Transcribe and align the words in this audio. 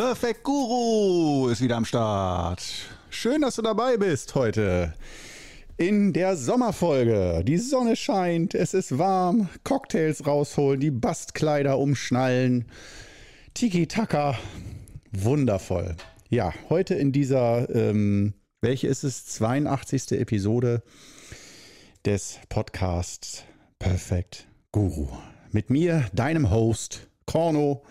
Perfect 0.00 0.44
Guru 0.44 1.50
ist 1.50 1.60
wieder 1.60 1.76
am 1.76 1.84
Start. 1.84 2.62
Schön, 3.10 3.42
dass 3.42 3.56
du 3.56 3.60
dabei 3.60 3.98
bist 3.98 4.34
heute. 4.34 4.94
In 5.76 6.14
der 6.14 6.38
Sommerfolge. 6.38 7.42
Die 7.44 7.58
Sonne 7.58 7.96
scheint, 7.96 8.54
es 8.54 8.72
ist 8.72 8.96
warm, 8.96 9.50
Cocktails 9.62 10.26
rausholen, 10.26 10.80
die 10.80 10.90
Bastkleider 10.90 11.78
umschnallen. 11.78 12.64
Tiki-Taka. 13.52 14.38
Wundervoll. 15.12 15.96
Ja, 16.30 16.54
heute 16.70 16.94
in 16.94 17.12
dieser, 17.12 17.68
ähm, 17.68 18.32
welche 18.62 18.86
ist 18.86 19.04
es? 19.04 19.26
82. 19.26 20.12
Episode 20.12 20.82
des 22.06 22.38
Podcasts 22.48 23.44
Perfect 23.78 24.46
Guru. 24.72 25.08
Mit 25.52 25.68
mir, 25.68 26.06
deinem 26.14 26.50
Host, 26.50 27.06
Korno. 27.26 27.82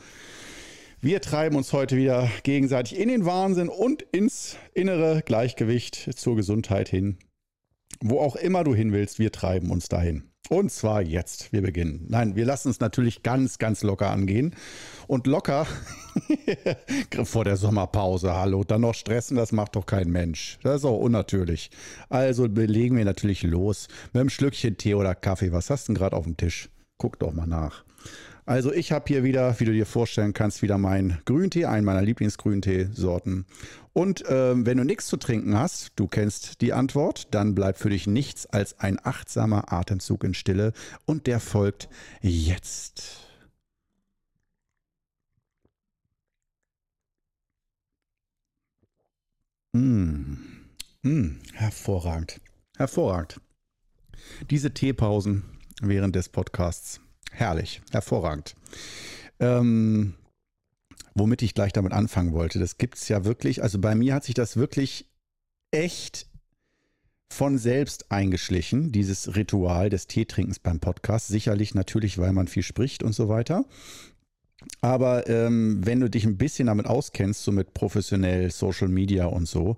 Wir 1.02 1.22
treiben 1.22 1.56
uns 1.56 1.72
heute 1.72 1.96
wieder 1.96 2.30
gegenseitig 2.44 3.00
in 3.00 3.08
den 3.08 3.24
Wahnsinn 3.24 3.70
und 3.70 4.02
ins 4.02 4.58
innere 4.74 5.22
Gleichgewicht 5.22 6.10
zur 6.18 6.36
Gesundheit 6.36 6.90
hin. 6.90 7.18
Wo 8.02 8.20
auch 8.20 8.36
immer 8.36 8.66
du 8.66 8.76
hin 8.76 8.92
willst, 8.92 9.18
wir 9.18 9.32
treiben 9.32 9.72
uns 9.72 9.88
dahin. 9.88 10.26
Und 10.50 10.74
zwar 10.74 11.02
jetzt. 11.02 11.54
Wir 11.54 11.62
beginnen. 11.62 12.06
Nein, 12.10 12.36
wir 12.36 12.44
lassen 12.44 12.70
es 12.70 12.82
natürlich 12.82 13.24
ganz, 13.24 13.60
ganz 13.60 13.82
locker 13.82 14.12
angehen. 14.12 14.54
Und 15.08 15.26
locker 15.26 15.68
vor 17.24 17.46
der 17.46 17.56
Sommerpause, 17.56 18.36
hallo, 18.36 18.66
dann 18.66 18.82
noch 18.82 18.94
stressen, 18.94 19.38
das 19.38 19.54
macht 19.54 19.78
doch 19.78 19.86
kein 19.86 20.10
Mensch. 20.10 20.60
Das 20.64 20.82
ist 20.82 20.86
auch 20.86 21.00
unnatürlich. 21.00 21.72
Also 22.10 22.46
legen 22.46 22.98
wir 22.98 23.06
natürlich 23.06 23.44
los 23.44 23.88
mit 24.12 24.20
einem 24.20 24.30
Schlückchen 24.30 24.76
Tee 24.76 24.96
oder 24.96 25.16
Kaffee. 25.16 25.54
Was 25.54 25.70
hast 25.70 25.88
du 25.88 25.94
denn 25.94 26.00
gerade 26.00 26.18
auf 26.18 26.26
dem 26.26 26.36
Tisch? 26.36 26.70
Guck 26.98 27.20
doch 27.20 27.32
mal 27.32 27.48
nach. 27.48 27.86
Also 28.50 28.74
ich 28.74 28.92
habe 28.92 29.06
hier 29.08 29.24
wieder, 29.24 29.60
wie 29.60 29.66
du 29.66 29.72
dir 29.72 29.86
vorstellen 29.86 30.34
kannst, 30.34 30.64
wieder 30.64 30.80
mein 30.80 31.22
Grüntee, 31.26 31.66
einen 31.66 31.86
meiner 31.86 32.02
Lieblingsgrünteesorten. 32.02 33.46
Und 33.94 34.26
äh, 34.26 34.66
wenn 34.66 34.80
du 34.80 34.84
nichts 34.84 35.06
zu 35.06 35.18
trinken 35.18 35.56
hast, 35.56 35.92
du 35.98 36.08
kennst 36.08 36.60
die 36.62 36.74
Antwort, 36.74 37.28
dann 37.30 37.54
bleibt 37.54 37.78
für 37.78 37.92
dich 37.92 38.08
nichts 38.08 38.48
als 38.48 38.80
ein 38.80 38.98
achtsamer 39.06 39.72
Atemzug 39.72 40.24
in 40.24 40.34
Stille 40.34 40.74
und 41.06 41.28
der 41.28 41.40
folgt 41.40 41.90
jetzt. 42.22 43.20
Mmh. 49.74 50.38
Mmh. 51.04 51.36
Hervorragend. 51.54 52.42
Hervorragend. 52.78 53.40
Diese 54.50 54.74
Teepausen 54.74 55.44
während 55.84 56.16
des 56.16 56.30
Podcasts. 56.30 57.00
Herrlich, 57.32 57.82
hervorragend. 57.92 58.56
Ähm, 59.40 60.16
womit 61.14 61.42
ich 61.42 61.54
gleich 61.54 61.74
damit 61.74 61.94
anfangen 61.94 62.34
wollte, 62.34 62.60
das 62.60 62.78
gibt 62.78 62.98
es 62.98 63.08
ja 63.08 63.26
wirklich, 63.26 63.64
also 63.64 63.80
bei 63.80 63.96
mir 63.96 64.14
hat 64.14 64.24
sich 64.24 64.36
das 64.36 64.58
wirklich 64.58 65.08
echt 65.72 66.28
von 67.32 67.58
selbst 67.58 68.12
eingeschlichen, 68.12 68.92
dieses 68.92 69.36
Ritual 69.36 69.90
des 69.90 70.08
Teetrinkens 70.08 70.60
beim 70.60 70.80
Podcast. 70.80 71.28
Sicherlich 71.28 71.76
natürlich, 71.76 72.18
weil 72.18 72.34
man 72.34 72.48
viel 72.48 72.64
spricht 72.64 73.04
und 73.04 73.14
so 73.14 73.30
weiter. 73.30 73.66
Aber 74.82 75.28
ähm, 75.28 75.82
wenn 75.86 76.00
du 76.00 76.10
dich 76.10 76.26
ein 76.26 76.38
bisschen 76.38 76.68
damit 76.68 76.86
auskennst, 76.86 77.44
so 77.44 77.52
mit 77.52 77.74
professionell 77.74 78.52
Social 78.52 78.88
Media 78.88 79.26
und 79.26 79.48
so, 79.48 79.78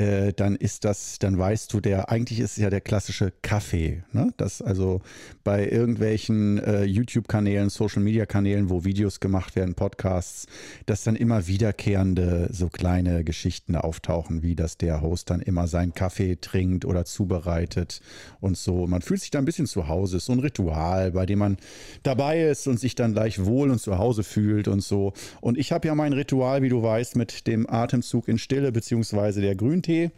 äh, 0.00 0.32
dann 0.32 0.56
ist 0.56 0.84
das, 0.84 1.18
dann 1.18 1.36
weißt 1.36 1.72
du, 1.72 1.80
der 1.80 2.10
eigentlich 2.10 2.40
ist 2.40 2.56
ja 2.56 2.70
der 2.70 2.80
klassische 2.80 3.32
Kaffee. 3.42 4.02
Ne? 4.12 4.32
Das 4.38 4.62
also 4.62 5.02
bei 5.44 5.68
irgendwelchen 5.68 6.58
äh, 6.58 6.84
YouTube-Kanälen, 6.84 7.68
Social 7.68 8.02
Media-Kanälen, 8.02 8.70
wo 8.70 8.84
Videos 8.84 9.20
gemacht 9.20 9.56
werden, 9.56 9.74
Podcasts, 9.74 10.46
dass 10.86 11.04
dann 11.04 11.16
immer 11.16 11.46
wiederkehrende 11.46 12.48
so 12.50 12.68
kleine 12.68 13.24
Geschichten 13.24 13.76
auftauchen, 13.76 14.42
wie 14.42 14.54
dass 14.54 14.78
der 14.78 15.02
Host 15.02 15.28
dann 15.28 15.40
immer 15.40 15.66
seinen 15.66 15.92
Kaffee 15.92 16.36
trinkt 16.40 16.84
oder 16.86 17.04
zubereitet 17.04 18.00
und 18.40 18.56
so. 18.56 18.86
Man 18.86 19.02
fühlt 19.02 19.20
sich 19.20 19.30
da 19.30 19.38
ein 19.38 19.44
bisschen 19.44 19.66
zu 19.66 19.88
Hause. 19.88 20.16
Ist 20.16 20.26
so 20.26 20.32
ein 20.32 20.40
Ritual, 20.40 21.12
bei 21.12 21.26
dem 21.26 21.40
man 21.40 21.58
dabei 22.02 22.42
ist 22.44 22.66
und 22.66 22.80
sich 22.80 22.94
dann 22.94 23.12
gleich 23.12 23.44
wohl 23.44 23.70
und 23.70 23.80
zu 23.80 23.98
Hause 23.98 24.19
Hause 24.20 24.22
fühlt 24.22 24.68
und 24.68 24.82
so. 24.82 25.12
Und 25.40 25.58
ich 25.58 25.72
habe 25.72 25.88
ja 25.88 25.94
mein 25.94 26.12
Ritual, 26.12 26.62
wie 26.62 26.68
du 26.68 26.82
weißt, 26.82 27.16
mit 27.16 27.46
dem 27.46 27.68
Atemzug 27.68 28.28
in 28.28 28.38
Stille 28.38 28.72
beziehungsweise 28.72 29.40
der 29.40 29.56
Grüntee. 29.56 30.10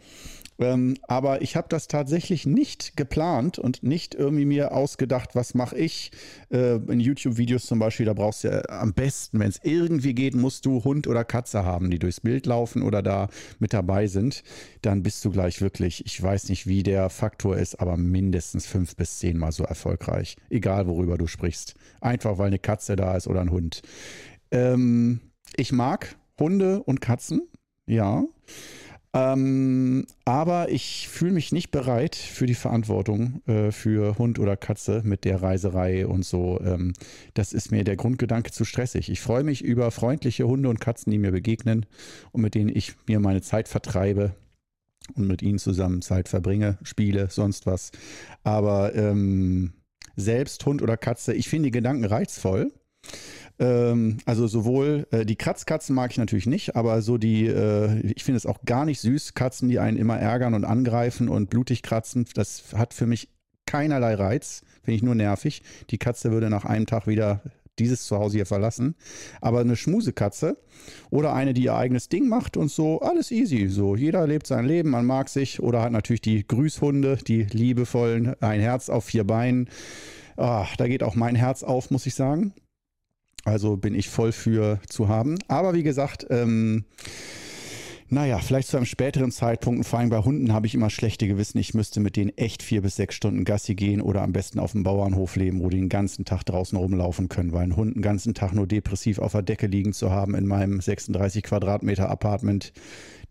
Ähm, 0.59 0.97
aber 1.03 1.41
ich 1.41 1.55
habe 1.55 1.67
das 1.69 1.87
tatsächlich 1.87 2.45
nicht 2.45 2.95
geplant 2.95 3.59
und 3.59 3.83
nicht 3.83 4.15
irgendwie 4.15 4.45
mir 4.45 4.73
ausgedacht, 4.73 5.35
was 5.35 5.53
mache 5.53 5.77
ich. 5.77 6.11
Äh, 6.51 6.75
in 6.75 6.99
YouTube-Videos 6.99 7.65
zum 7.65 7.79
Beispiel, 7.79 8.05
da 8.05 8.13
brauchst 8.13 8.43
du 8.43 8.49
ja 8.49 8.61
am 8.69 8.93
besten, 8.93 9.39
wenn 9.39 9.49
es 9.49 9.59
irgendwie 9.63 10.13
geht, 10.13 10.35
musst 10.35 10.65
du 10.65 10.83
Hund 10.83 11.07
oder 11.07 11.23
Katze 11.23 11.65
haben, 11.65 11.89
die 11.89 11.99
durchs 11.99 12.21
Bild 12.21 12.45
laufen 12.45 12.81
oder 12.81 13.01
da 13.01 13.29
mit 13.59 13.73
dabei 13.73 14.07
sind. 14.07 14.43
Dann 14.81 15.03
bist 15.03 15.25
du 15.25 15.31
gleich 15.31 15.61
wirklich, 15.61 16.05
ich 16.05 16.21
weiß 16.21 16.49
nicht, 16.49 16.67
wie 16.67 16.83
der 16.83 17.09
Faktor 17.09 17.57
ist, 17.57 17.79
aber 17.79 17.97
mindestens 17.97 18.65
fünf 18.65 18.95
bis 18.95 19.19
zehnmal 19.19 19.51
so 19.51 19.63
erfolgreich. 19.63 20.37
Egal, 20.49 20.87
worüber 20.87 21.17
du 21.17 21.27
sprichst. 21.27 21.75
Einfach, 22.01 22.37
weil 22.37 22.47
eine 22.47 22.59
Katze 22.59 22.95
da 22.95 23.15
ist 23.15 23.27
oder 23.27 23.41
ein 23.41 23.51
Hund. 23.51 23.81
Ähm, 24.51 25.19
ich 25.55 25.71
mag 25.71 26.15
Hunde 26.39 26.83
und 26.83 27.01
Katzen, 27.01 27.41
ja. 27.85 28.23
Ähm, 29.15 30.07
aber 30.25 30.69
ich 30.69 31.07
fühle 31.07 31.33
mich 31.33 31.51
nicht 31.51 31.69
bereit 31.69 32.15
für 32.15 32.47
die 32.47 32.55
Verantwortung 32.55 33.43
äh, 33.45 33.71
für 33.71 34.17
Hund 34.17 34.39
oder 34.39 34.57
Katze 34.57 35.01
mit 35.05 35.23
der 35.23 35.43
Reiserei 35.43 36.07
und 36.07 36.25
so. 36.25 36.59
Ähm, 36.61 36.93
das 37.35 37.53
ist 37.53 37.71
mir 37.71 37.83
der 37.83 37.95
Grundgedanke 37.95 38.51
zu 38.51 38.65
stressig. 38.65 39.09
Ich 39.09 39.21
freue 39.21 39.43
mich 39.43 39.63
über 39.63 39.91
freundliche 39.91 40.47
Hunde 40.47 40.69
und 40.69 40.79
Katzen, 40.79 41.11
die 41.11 41.19
mir 41.19 41.31
begegnen 41.31 41.85
und 42.31 42.41
mit 42.41 42.55
denen 42.55 42.75
ich 42.75 42.95
mir 43.07 43.19
meine 43.19 43.43
Zeit 43.43 43.67
vertreibe 43.67 44.35
und 45.15 45.27
mit 45.27 45.43
ihnen 45.43 45.59
zusammen 45.59 46.01
Zeit 46.01 46.27
verbringe, 46.27 46.79
spiele, 46.81 47.29
sonst 47.29 47.67
was. 47.67 47.91
Aber 48.43 48.95
ähm, 48.95 49.73
selbst 50.15 50.65
Hund 50.65 50.81
oder 50.81 50.97
Katze, 50.97 51.33
ich 51.33 51.49
finde 51.49 51.67
die 51.67 51.71
Gedanken 51.71 52.05
reizvoll. 52.05 52.71
Ähm, 53.59 54.17
also 54.25 54.47
sowohl 54.47 55.07
äh, 55.11 55.25
die 55.25 55.35
Kratzkatzen 55.35 55.95
mag 55.95 56.11
ich 56.11 56.17
natürlich 56.17 56.47
nicht, 56.47 56.75
aber 56.75 57.01
so 57.01 57.17
die, 57.17 57.45
äh, 57.45 57.99
ich 58.01 58.23
finde 58.23 58.37
es 58.37 58.45
auch 58.45 58.61
gar 58.65 58.85
nicht 58.85 58.99
süß, 58.99 59.35
Katzen, 59.35 59.69
die 59.69 59.79
einen 59.79 59.97
immer 59.97 60.17
ärgern 60.17 60.53
und 60.53 60.65
angreifen 60.65 61.29
und 61.29 61.49
blutig 61.49 61.83
kratzen, 61.83 62.25
das 62.33 62.73
hat 62.73 62.93
für 62.93 63.05
mich 63.05 63.29
keinerlei 63.65 64.15
Reiz, 64.15 64.63
finde 64.83 64.95
ich 64.95 65.03
nur 65.03 65.15
nervig. 65.15 65.61
Die 65.89 65.97
Katze 65.97 66.31
würde 66.31 66.49
nach 66.49 66.65
einem 66.65 66.85
Tag 66.85 67.07
wieder 67.07 67.41
dieses 67.79 68.05
Zuhause 68.05 68.37
hier 68.37 68.45
verlassen. 68.45 68.95
Aber 69.41 69.61
eine 69.61 69.75
Schmusekatze 69.75 70.57
oder 71.09 71.33
eine, 71.33 71.53
die 71.53 71.63
ihr 71.63 71.75
eigenes 71.75 72.09
Ding 72.09 72.27
macht 72.27 72.57
und 72.57 72.69
so, 72.69 73.01
alles 73.01 73.31
easy. 73.31 73.67
So, 73.67 73.95
jeder 73.95 74.27
lebt 74.27 74.47
sein 74.47 74.65
Leben, 74.65 74.89
man 74.89 75.05
mag 75.05 75.29
sich 75.29 75.61
oder 75.61 75.81
hat 75.81 75.91
natürlich 75.91 76.21
die 76.21 76.45
Grüßhunde, 76.45 77.17
die 77.27 77.43
liebevollen, 77.43 78.35
ein 78.41 78.59
Herz 78.59 78.89
auf 78.89 79.05
vier 79.05 79.23
Beinen. 79.23 79.69
Ah, 80.37 80.67
da 80.77 80.87
geht 80.87 81.03
auch 81.03 81.15
mein 81.15 81.35
Herz 81.35 81.63
auf, 81.63 81.91
muss 81.91 82.05
ich 82.05 82.15
sagen. 82.15 82.53
Also 83.45 83.77
bin 83.77 83.95
ich 83.95 84.09
voll 84.09 84.31
für 84.31 84.79
zu 84.87 85.07
haben. 85.07 85.37
Aber 85.47 85.73
wie 85.73 85.83
gesagt, 85.83 86.25
ähm, 86.29 86.85
naja, 88.13 88.37
vielleicht 88.37 88.67
zu 88.67 88.77
einem 88.77 88.85
späteren 88.85 89.31
Zeitpunkt, 89.31 89.87
vor 89.87 89.97
allem 89.97 90.09
bei 90.09 90.19
Hunden 90.19 90.53
habe 90.53 90.67
ich 90.67 90.75
immer 90.75 90.91
schlechte 90.91 91.27
Gewissen. 91.27 91.57
Ich 91.57 91.73
müsste 91.73 91.99
mit 91.99 92.15
denen 92.15 92.29
echt 92.37 92.61
vier 92.61 92.83
bis 92.83 92.95
sechs 92.95 93.15
Stunden 93.15 93.43
Gassi 93.43 93.73
gehen 93.73 94.01
oder 94.01 94.21
am 94.21 94.33
besten 94.33 94.59
auf 94.59 94.73
dem 94.73 94.83
Bauernhof 94.83 95.35
leben, 95.35 95.61
wo 95.61 95.69
die 95.69 95.77
den 95.77 95.89
ganzen 95.89 96.23
Tag 96.23 96.43
draußen 96.43 96.77
rumlaufen 96.77 97.27
können, 97.27 97.53
weil 97.53 97.63
ein 97.63 97.75
Hund 97.75 97.95
den 97.95 98.03
ganzen 98.03 98.35
Tag 98.35 98.53
nur 98.53 98.67
depressiv 98.67 99.17
auf 99.17 99.31
der 99.31 99.41
Decke 99.41 99.65
liegen 99.65 99.93
zu 99.93 100.11
haben 100.11 100.35
in 100.35 100.45
meinem 100.45 100.79
36 100.79 101.43
Quadratmeter 101.43 102.07
Apartment, 102.07 102.71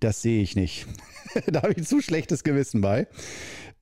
das 0.01 0.21
sehe 0.21 0.43
ich 0.43 0.57
nicht. 0.57 0.87
da 1.47 1.63
habe 1.63 1.75
ich 1.75 1.87
zu 1.87 2.01
schlechtes 2.01 2.43
Gewissen 2.43 2.81
bei. 2.81 3.07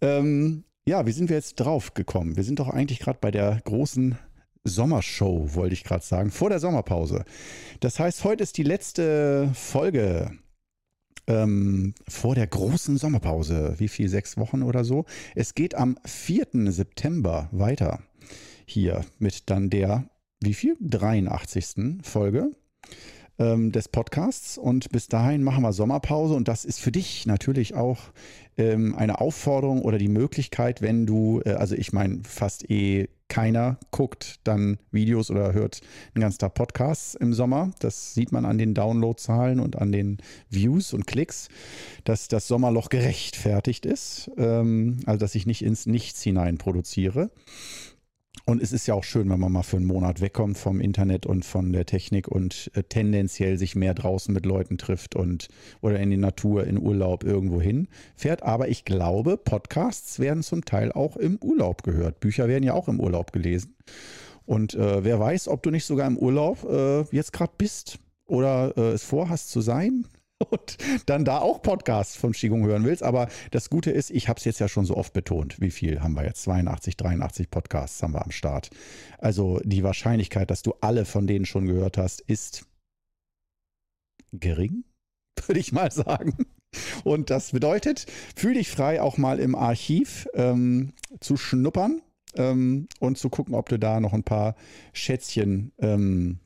Ähm, 0.02 0.64
ja, 0.86 1.06
wie 1.06 1.12
sind 1.12 1.30
wir 1.30 1.36
jetzt 1.36 1.54
drauf 1.54 1.94
gekommen? 1.94 2.36
Wir 2.36 2.44
sind 2.44 2.58
doch 2.58 2.68
eigentlich 2.68 2.98
gerade 2.98 3.18
bei 3.22 3.30
der 3.30 3.60
großen 3.64 4.18
Sommershow, 4.64 5.54
wollte 5.54 5.74
ich 5.74 5.84
gerade 5.84 6.04
sagen, 6.04 6.30
vor 6.30 6.50
der 6.50 6.60
Sommerpause. 6.60 7.24
Das 7.80 7.98
heißt, 7.98 8.24
heute 8.24 8.42
ist 8.42 8.56
die 8.58 8.62
letzte 8.62 9.50
Folge 9.54 10.32
ähm, 11.26 11.94
vor 12.08 12.34
der 12.34 12.46
großen 12.46 12.98
Sommerpause. 12.98 13.74
Wie 13.78 13.88
viel? 13.88 14.08
Sechs 14.08 14.36
Wochen 14.36 14.62
oder 14.62 14.84
so. 14.84 15.04
Es 15.34 15.54
geht 15.54 15.74
am 15.74 15.96
4. 16.04 16.48
September 16.72 17.48
weiter. 17.52 18.00
Hier 18.66 19.04
mit 19.18 19.48
dann 19.50 19.70
der, 19.70 20.08
wie 20.40 20.54
viel? 20.54 20.76
83. 20.80 22.02
Folge 22.02 22.52
ähm, 23.40 23.72
des 23.72 23.88
Podcasts. 23.88 24.58
Und 24.58 24.90
bis 24.90 25.08
dahin 25.08 25.42
machen 25.42 25.62
wir 25.62 25.72
Sommerpause. 25.72 26.34
Und 26.34 26.46
das 26.46 26.64
ist 26.64 26.78
für 26.78 26.92
dich 26.92 27.26
natürlich 27.26 27.74
auch 27.74 27.98
ähm, 28.56 28.94
eine 28.94 29.20
Aufforderung 29.20 29.82
oder 29.82 29.98
die 29.98 30.08
Möglichkeit, 30.08 30.82
wenn 30.82 31.06
du, 31.06 31.40
äh, 31.44 31.54
also 31.54 31.74
ich 31.74 31.92
meine, 31.92 32.20
fast 32.24 32.70
eh 32.70 33.08
keiner 33.28 33.78
guckt 33.92 34.40
dann 34.42 34.78
Videos 34.90 35.30
oder 35.30 35.52
hört 35.52 35.80
den 36.14 36.20
ganzen 36.20 36.40
Tag 36.40 36.54
Podcasts 36.54 37.14
im 37.14 37.32
Sommer. 37.32 37.70
Das 37.78 38.12
sieht 38.12 38.32
man 38.32 38.44
an 38.44 38.58
den 38.58 38.74
Downloadzahlen 38.74 39.60
und 39.60 39.78
an 39.78 39.92
den 39.92 40.18
Views 40.50 40.92
und 40.92 41.06
Klicks, 41.06 41.48
dass 42.04 42.28
das 42.28 42.48
Sommerloch 42.48 42.88
gerechtfertigt 42.88 43.86
ist. 43.86 44.30
Ähm, 44.36 44.98
also 45.06 45.18
dass 45.18 45.34
ich 45.34 45.46
nicht 45.46 45.62
ins 45.62 45.86
Nichts 45.86 46.22
hinein 46.22 46.58
produziere. 46.58 47.30
Und 48.46 48.62
es 48.62 48.72
ist 48.72 48.86
ja 48.86 48.94
auch 48.94 49.04
schön, 49.04 49.28
wenn 49.30 49.38
man 49.38 49.52
mal 49.52 49.62
für 49.62 49.76
einen 49.76 49.86
Monat 49.86 50.20
wegkommt 50.20 50.58
vom 50.58 50.80
Internet 50.80 51.26
und 51.26 51.44
von 51.44 51.72
der 51.72 51.86
Technik 51.86 52.26
und 52.26 52.70
äh, 52.74 52.82
tendenziell 52.82 53.58
sich 53.58 53.76
mehr 53.76 53.94
draußen 53.94 54.32
mit 54.32 54.46
Leuten 54.46 54.78
trifft 54.78 55.14
und 55.14 55.48
oder 55.80 56.00
in 56.00 56.10
die 56.10 56.16
Natur, 56.16 56.64
in 56.64 56.78
Urlaub 56.78 57.22
irgendwo 57.22 57.60
hin 57.60 57.88
fährt. 58.16 58.42
Aber 58.42 58.68
ich 58.68 58.84
glaube, 58.84 59.36
Podcasts 59.36 60.18
werden 60.18 60.42
zum 60.42 60.64
Teil 60.64 60.90
auch 60.90 61.16
im 61.16 61.38
Urlaub 61.42 61.82
gehört. 61.82 62.20
Bücher 62.20 62.48
werden 62.48 62.64
ja 62.64 62.74
auch 62.74 62.88
im 62.88 62.98
Urlaub 62.98 63.32
gelesen. 63.32 63.76
Und 64.46 64.74
äh, 64.74 65.04
wer 65.04 65.20
weiß, 65.20 65.46
ob 65.48 65.62
du 65.62 65.70
nicht 65.70 65.84
sogar 65.84 66.06
im 66.06 66.16
Urlaub 66.16 66.64
äh, 66.68 67.02
jetzt 67.14 67.32
gerade 67.32 67.52
bist 67.56 67.98
oder 68.26 68.76
äh, 68.76 68.92
es 68.92 69.04
vorhast 69.04 69.50
zu 69.50 69.60
sein 69.60 70.06
und 70.48 70.78
dann 71.06 71.24
da 71.24 71.38
auch 71.38 71.62
Podcasts 71.62 72.16
von 72.16 72.32
Qigong 72.32 72.64
hören 72.64 72.84
willst. 72.84 73.02
Aber 73.02 73.28
das 73.50 73.70
Gute 73.70 73.90
ist, 73.90 74.10
ich 74.10 74.28
habe 74.28 74.38
es 74.38 74.44
jetzt 74.44 74.60
ja 74.60 74.68
schon 74.68 74.84
so 74.84 74.96
oft 74.96 75.12
betont. 75.12 75.60
Wie 75.60 75.70
viel 75.70 76.00
haben 76.00 76.14
wir 76.14 76.24
jetzt? 76.24 76.42
82, 76.42 76.96
83 76.96 77.50
Podcasts 77.50 78.02
haben 78.02 78.14
wir 78.14 78.24
am 78.24 78.30
Start. 78.30 78.70
Also 79.18 79.60
die 79.64 79.82
Wahrscheinlichkeit, 79.82 80.50
dass 80.50 80.62
du 80.62 80.74
alle 80.80 81.04
von 81.04 81.26
denen 81.26 81.44
schon 81.44 81.66
gehört 81.66 81.98
hast, 81.98 82.20
ist 82.22 82.66
gering, 84.32 84.84
würde 85.46 85.60
ich 85.60 85.72
mal 85.72 85.90
sagen. 85.90 86.46
Und 87.04 87.30
das 87.30 87.50
bedeutet, 87.50 88.06
fühl 88.36 88.54
dich 88.54 88.70
frei, 88.70 89.02
auch 89.02 89.18
mal 89.18 89.40
im 89.40 89.54
Archiv 89.56 90.28
ähm, 90.34 90.92
zu 91.18 91.36
schnuppern 91.36 92.00
ähm, 92.36 92.88
und 93.00 93.18
zu 93.18 93.28
gucken, 93.28 93.54
ob 93.54 93.68
du 93.68 93.78
da 93.78 94.00
noch 94.00 94.12
ein 94.12 94.22
paar 94.22 94.54
Schätzchen 94.92 95.72
ähm, 95.78 96.38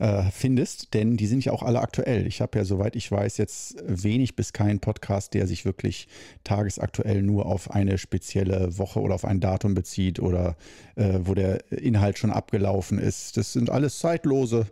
äh, 0.00 0.30
findest, 0.32 0.94
denn 0.94 1.18
die 1.18 1.26
sind 1.26 1.44
ja 1.44 1.52
auch 1.52 1.62
alle 1.62 1.80
aktuell. 1.80 2.26
Ich 2.26 2.40
habe 2.40 2.58
ja, 2.58 2.64
soweit 2.64 2.96
ich 2.96 3.12
weiß, 3.12 3.36
jetzt 3.36 3.76
wenig 3.86 4.34
bis 4.34 4.54
keinen 4.54 4.80
Podcast, 4.80 5.34
der 5.34 5.46
sich 5.46 5.66
wirklich 5.66 6.08
tagesaktuell 6.42 7.22
nur 7.22 7.44
auf 7.44 7.70
eine 7.70 7.98
spezielle 7.98 8.78
Woche 8.78 9.00
oder 9.00 9.14
auf 9.14 9.26
ein 9.26 9.40
Datum 9.40 9.74
bezieht 9.74 10.18
oder 10.18 10.56
äh, 10.96 11.18
wo 11.22 11.34
der 11.34 11.70
Inhalt 11.70 12.18
schon 12.18 12.30
abgelaufen 12.30 12.98
ist. 12.98 13.36
Das 13.36 13.52
sind 13.52 13.68
alles 13.68 13.98
zeitlose 13.98 14.66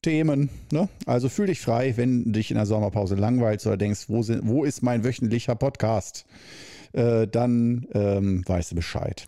Themen. 0.00 0.48
Ne? 0.70 0.88
Also 1.06 1.28
fühl 1.28 1.46
dich 1.46 1.60
frei, 1.60 1.96
wenn 1.96 2.32
dich 2.32 2.52
in 2.52 2.56
der 2.56 2.66
Sommerpause 2.66 3.16
langweilst 3.16 3.66
oder 3.66 3.76
denkst, 3.76 4.04
wo, 4.08 4.22
sind, 4.22 4.46
wo 4.46 4.64
ist 4.64 4.82
mein 4.82 5.04
wöchentlicher 5.04 5.56
Podcast? 5.56 6.24
Äh, 6.92 7.26
dann 7.26 7.88
ähm, 7.94 8.44
weißt 8.46 8.70
du 8.70 8.76
Bescheid. 8.76 9.26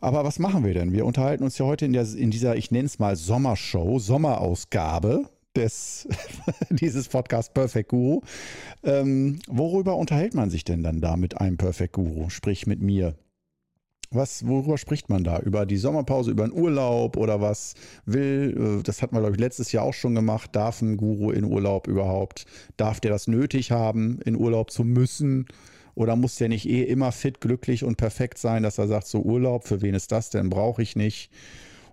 Aber 0.00 0.24
was 0.24 0.38
machen 0.38 0.64
wir 0.64 0.74
denn? 0.74 0.92
Wir 0.92 1.06
unterhalten 1.06 1.44
uns 1.44 1.58
ja 1.58 1.66
heute 1.66 1.84
in, 1.84 1.92
der, 1.92 2.06
in 2.14 2.30
dieser, 2.30 2.56
ich 2.56 2.70
nenne 2.70 2.86
es 2.86 2.98
mal 2.98 3.16
Sommershow, 3.16 3.98
Sommerausgabe 3.98 5.28
des, 5.56 6.08
dieses 6.70 7.08
Podcast 7.08 7.54
Perfect 7.54 7.90
Guru. 7.90 8.20
Ähm, 8.84 9.40
worüber 9.48 9.96
unterhält 9.96 10.34
man 10.34 10.50
sich 10.50 10.64
denn 10.64 10.82
dann 10.82 11.00
da 11.00 11.16
mit 11.16 11.40
einem 11.40 11.56
Perfect 11.56 11.94
Guru, 11.94 12.30
sprich 12.30 12.66
mit 12.66 12.80
mir? 12.80 13.16
Was, 14.12 14.44
worüber 14.44 14.76
spricht 14.76 15.08
man 15.08 15.22
da? 15.22 15.38
Über 15.38 15.66
die 15.66 15.76
Sommerpause, 15.76 16.32
über 16.32 16.42
einen 16.42 16.52
Urlaub 16.52 17.16
oder 17.16 17.40
was 17.40 17.74
will? 18.06 18.80
Äh, 18.80 18.82
das 18.82 19.02
hat 19.02 19.12
man, 19.12 19.22
glaube 19.22 19.36
ich, 19.36 19.40
letztes 19.40 19.70
Jahr 19.70 19.84
auch 19.84 19.94
schon 19.94 20.16
gemacht. 20.16 20.50
Darf 20.52 20.82
ein 20.82 20.96
Guru 20.96 21.30
in 21.30 21.44
Urlaub 21.44 21.86
überhaupt? 21.86 22.44
Darf 22.76 22.98
der 22.98 23.12
das 23.12 23.28
nötig 23.28 23.70
haben, 23.70 24.20
in 24.22 24.34
Urlaub 24.36 24.72
zu 24.72 24.82
müssen? 24.82 25.46
Oder 26.00 26.16
muss 26.16 26.36
der 26.36 26.48
nicht 26.48 26.66
eh 26.66 26.82
immer 26.84 27.12
fit, 27.12 27.42
glücklich 27.42 27.84
und 27.84 27.98
perfekt 27.98 28.38
sein, 28.38 28.62
dass 28.62 28.78
er 28.78 28.88
sagt, 28.88 29.06
so 29.06 29.20
Urlaub, 29.20 29.68
für 29.68 29.82
wen 29.82 29.94
ist 29.94 30.10
das 30.12 30.30
denn? 30.30 30.48
Brauche 30.48 30.80
ich 30.80 30.96
nicht. 30.96 31.30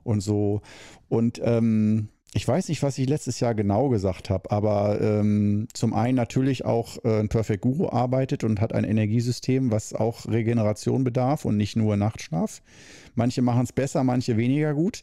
Und 0.06 0.22
so. 0.22 0.62
Und 1.10 1.42
ähm, 1.44 2.08
ich 2.34 2.48
weiß 2.48 2.70
nicht, 2.70 2.82
was 2.84 2.98
ich 3.00 3.10
letztes 3.10 3.42
Jahr 3.42 3.54
genau 3.54 3.90
gesagt 3.90 4.30
habe, 4.30 4.50
aber 4.50 5.02
ähm, 5.02 5.68
zum 5.74 5.94
einen 5.94 6.16
natürlich 6.16 6.64
auch 6.64 7.04
äh, 7.04 7.20
ein 7.20 7.28
Perfect 7.28 7.60
Guru 7.60 7.90
arbeitet 7.90 8.46
und 8.46 8.62
hat 8.62 8.72
ein 8.72 8.86
Energiesystem, 8.86 9.72
was 9.72 9.94
auch 9.94 10.26
Regeneration 10.26 11.04
bedarf 11.04 11.44
und 11.44 11.58
nicht 11.58 11.76
nur 11.76 11.98
Nachtschlaf. 11.98 12.62
Manche 13.14 13.42
machen 13.42 13.64
es 13.64 13.74
besser, 13.74 14.06
manche 14.06 14.38
weniger 14.38 14.74
gut. 14.74 15.02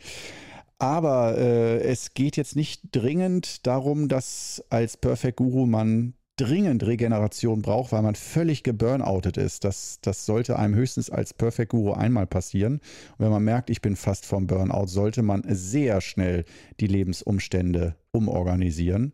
Aber 0.78 1.36
äh, 1.36 1.82
es 1.82 2.14
geht 2.14 2.38
jetzt 2.38 2.56
nicht 2.56 2.80
dringend 2.92 3.66
darum, 3.66 4.08
dass 4.08 4.64
als 4.70 4.96
Perfect 4.96 5.36
Guru 5.36 5.66
man 5.66 6.14
dringend 6.36 6.84
Regeneration 6.84 7.62
braucht, 7.62 7.92
weil 7.92 8.02
man 8.02 8.14
völlig 8.14 8.62
geburnoutet 8.62 9.36
ist. 9.36 9.64
Das, 9.64 9.98
das 10.02 10.26
sollte 10.26 10.58
einem 10.58 10.74
höchstens 10.74 11.10
als 11.10 11.32
Perfect 11.32 11.70
Guru 11.70 11.92
einmal 11.92 12.26
passieren. 12.26 12.74
Und 12.74 13.24
wenn 13.24 13.30
man 13.30 13.44
merkt, 13.44 13.70
ich 13.70 13.80
bin 13.80 13.96
fast 13.96 14.26
vom 14.26 14.46
Burnout, 14.46 14.86
sollte 14.86 15.22
man 15.22 15.42
sehr 15.46 16.00
schnell 16.00 16.44
die 16.80 16.86
Lebensumstände 16.86 17.96
umorganisieren. 18.10 19.12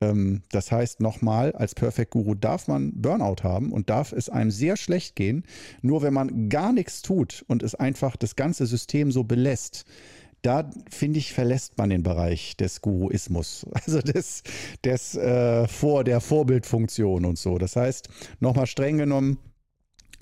Ähm, 0.00 0.42
das 0.50 0.72
heißt 0.72 1.00
nochmal, 1.00 1.52
als 1.52 1.74
Perfect 1.74 2.12
Guru 2.12 2.34
darf 2.34 2.68
man 2.68 2.92
Burnout 2.94 3.42
haben 3.42 3.72
und 3.72 3.90
darf 3.90 4.12
es 4.12 4.28
einem 4.28 4.50
sehr 4.50 4.76
schlecht 4.76 5.16
gehen. 5.16 5.44
Nur 5.82 6.02
wenn 6.02 6.14
man 6.14 6.48
gar 6.48 6.72
nichts 6.72 7.02
tut 7.02 7.44
und 7.48 7.62
es 7.62 7.74
einfach 7.74 8.16
das 8.16 8.36
ganze 8.36 8.66
System 8.66 9.12
so 9.12 9.24
belässt, 9.24 9.84
da 10.42 10.70
finde 10.88 11.18
ich, 11.18 11.32
verlässt 11.32 11.78
man 11.78 11.90
den 11.90 12.02
Bereich 12.02 12.56
des 12.56 12.80
Guruismus, 12.80 13.66
also 13.72 14.00
des, 14.00 14.42
des 14.84 15.14
äh, 15.16 15.66
vor 15.68 16.04
der 16.04 16.20
Vorbildfunktion 16.20 17.24
und 17.24 17.38
so. 17.38 17.58
Das 17.58 17.76
heißt, 17.76 18.08
nochmal 18.40 18.66
streng 18.66 18.98
genommen, 18.98 19.38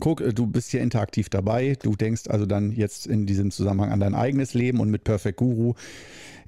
guck, 0.01 0.23
du 0.35 0.47
bist 0.47 0.71
hier 0.71 0.81
interaktiv 0.81 1.29
dabei, 1.29 1.77
du 1.83 1.97
denkst 1.97 2.29
also 2.29 2.47
dann 2.47 2.73
jetzt 2.73 3.07
in 3.07 3.27
diesem 3.27 3.51
Zusammenhang 3.51 3.91
an 3.91 4.01
dein 4.01 4.15
eigenes 4.15 4.55
Leben 4.55 4.81
und 4.81 4.91
mit 4.91 5.05
Perfect 5.05 5.39
Guru 5.39 5.75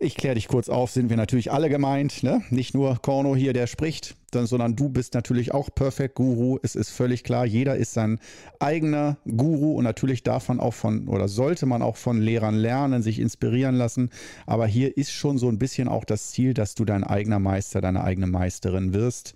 ich 0.02 0.14
kläre 0.14 0.34
dich 0.34 0.48
kurz 0.48 0.70
auf, 0.70 0.90
sind 0.90 1.10
wir 1.10 1.18
natürlich 1.18 1.52
alle 1.52 1.68
gemeint, 1.68 2.22
ne? 2.22 2.40
Nicht 2.48 2.72
nur 2.72 2.96
Korno 3.02 3.36
hier, 3.36 3.52
der 3.52 3.66
spricht, 3.66 4.16
sondern 4.32 4.74
du 4.74 4.88
bist 4.88 5.12
natürlich 5.12 5.52
auch 5.52 5.68
Perfect 5.74 6.14
Guru. 6.14 6.58
Es 6.62 6.74
ist 6.74 6.88
völlig 6.88 7.22
klar, 7.22 7.44
jeder 7.44 7.76
ist 7.76 7.92
sein 7.92 8.18
eigener 8.60 9.18
Guru 9.26 9.74
und 9.74 9.84
natürlich 9.84 10.22
darf 10.22 10.48
man 10.48 10.58
auch 10.58 10.72
von 10.72 11.06
oder 11.06 11.28
sollte 11.28 11.66
man 11.66 11.82
auch 11.82 11.98
von 11.98 12.18
Lehrern 12.18 12.54
lernen, 12.54 13.02
sich 13.02 13.20
inspirieren 13.20 13.74
lassen. 13.74 14.08
Aber 14.46 14.66
hier 14.66 14.96
ist 14.96 15.12
schon 15.12 15.36
so 15.36 15.50
ein 15.50 15.58
bisschen 15.58 15.86
auch 15.86 16.06
das 16.06 16.30
Ziel, 16.30 16.54
dass 16.54 16.74
du 16.74 16.86
dein 16.86 17.04
eigener 17.04 17.38
Meister, 17.38 17.82
deine 17.82 18.02
eigene 18.02 18.26
Meisterin 18.26 18.94
wirst 18.94 19.34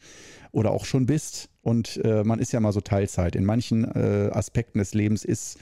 oder 0.50 0.70
auch 0.70 0.86
schon 0.86 1.04
bist. 1.04 1.50
Und 1.64 2.00
äh, 2.04 2.22
man 2.22 2.38
ist 2.38 2.52
ja 2.52 2.60
mal 2.60 2.72
so 2.72 2.80
Teilzeit. 2.80 3.34
In 3.34 3.44
manchen 3.44 3.84
äh, 3.84 4.30
Aspekten 4.32 4.78
des 4.78 4.94
Lebens 4.94 5.24
ist 5.24 5.58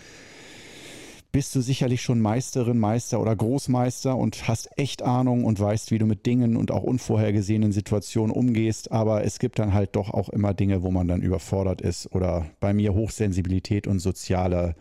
bist 1.32 1.54
du 1.54 1.62
sicherlich 1.62 2.02
schon 2.02 2.20
Meisterin, 2.20 2.78
Meister 2.78 3.18
oder 3.18 3.34
Großmeister 3.34 4.14
und 4.14 4.48
hast 4.48 4.68
echt 4.76 5.02
Ahnung 5.02 5.44
und 5.44 5.58
weißt, 5.58 5.90
wie 5.90 5.98
du 5.98 6.04
mit 6.04 6.26
Dingen 6.26 6.56
und 6.56 6.70
auch 6.70 6.82
unvorhergesehenen 6.82 7.72
Situationen 7.72 8.30
umgehst. 8.30 8.92
Aber 8.92 9.24
es 9.24 9.38
gibt 9.38 9.58
dann 9.58 9.72
halt 9.72 9.96
doch 9.96 10.10
auch 10.10 10.28
immer 10.28 10.52
Dinge, 10.52 10.82
wo 10.82 10.90
man 10.90 11.08
dann 11.08 11.22
überfordert 11.22 11.80
ist 11.80 12.14
oder 12.14 12.50
bei 12.60 12.74
mir 12.74 12.92
Hochsensibilität 12.92 13.86
und 13.86 13.98
sozialer 13.98 14.74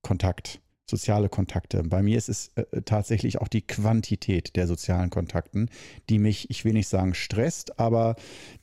Kontakt 0.00 0.60
soziale 0.88 1.28
Kontakte. 1.28 1.82
Bei 1.82 2.02
mir 2.02 2.16
ist 2.16 2.28
es 2.28 2.50
äh, 2.54 2.62
äh, 2.70 2.82
tatsächlich 2.82 3.40
auch 3.40 3.48
die 3.48 3.62
Quantität 3.62 4.56
der 4.56 4.66
sozialen 4.66 5.10
Kontakten, 5.10 5.68
die 6.08 6.18
mich, 6.18 6.50
ich 6.50 6.64
will 6.64 6.72
nicht 6.72 6.88
sagen 6.88 7.14
stresst, 7.14 7.78
aber 7.78 8.16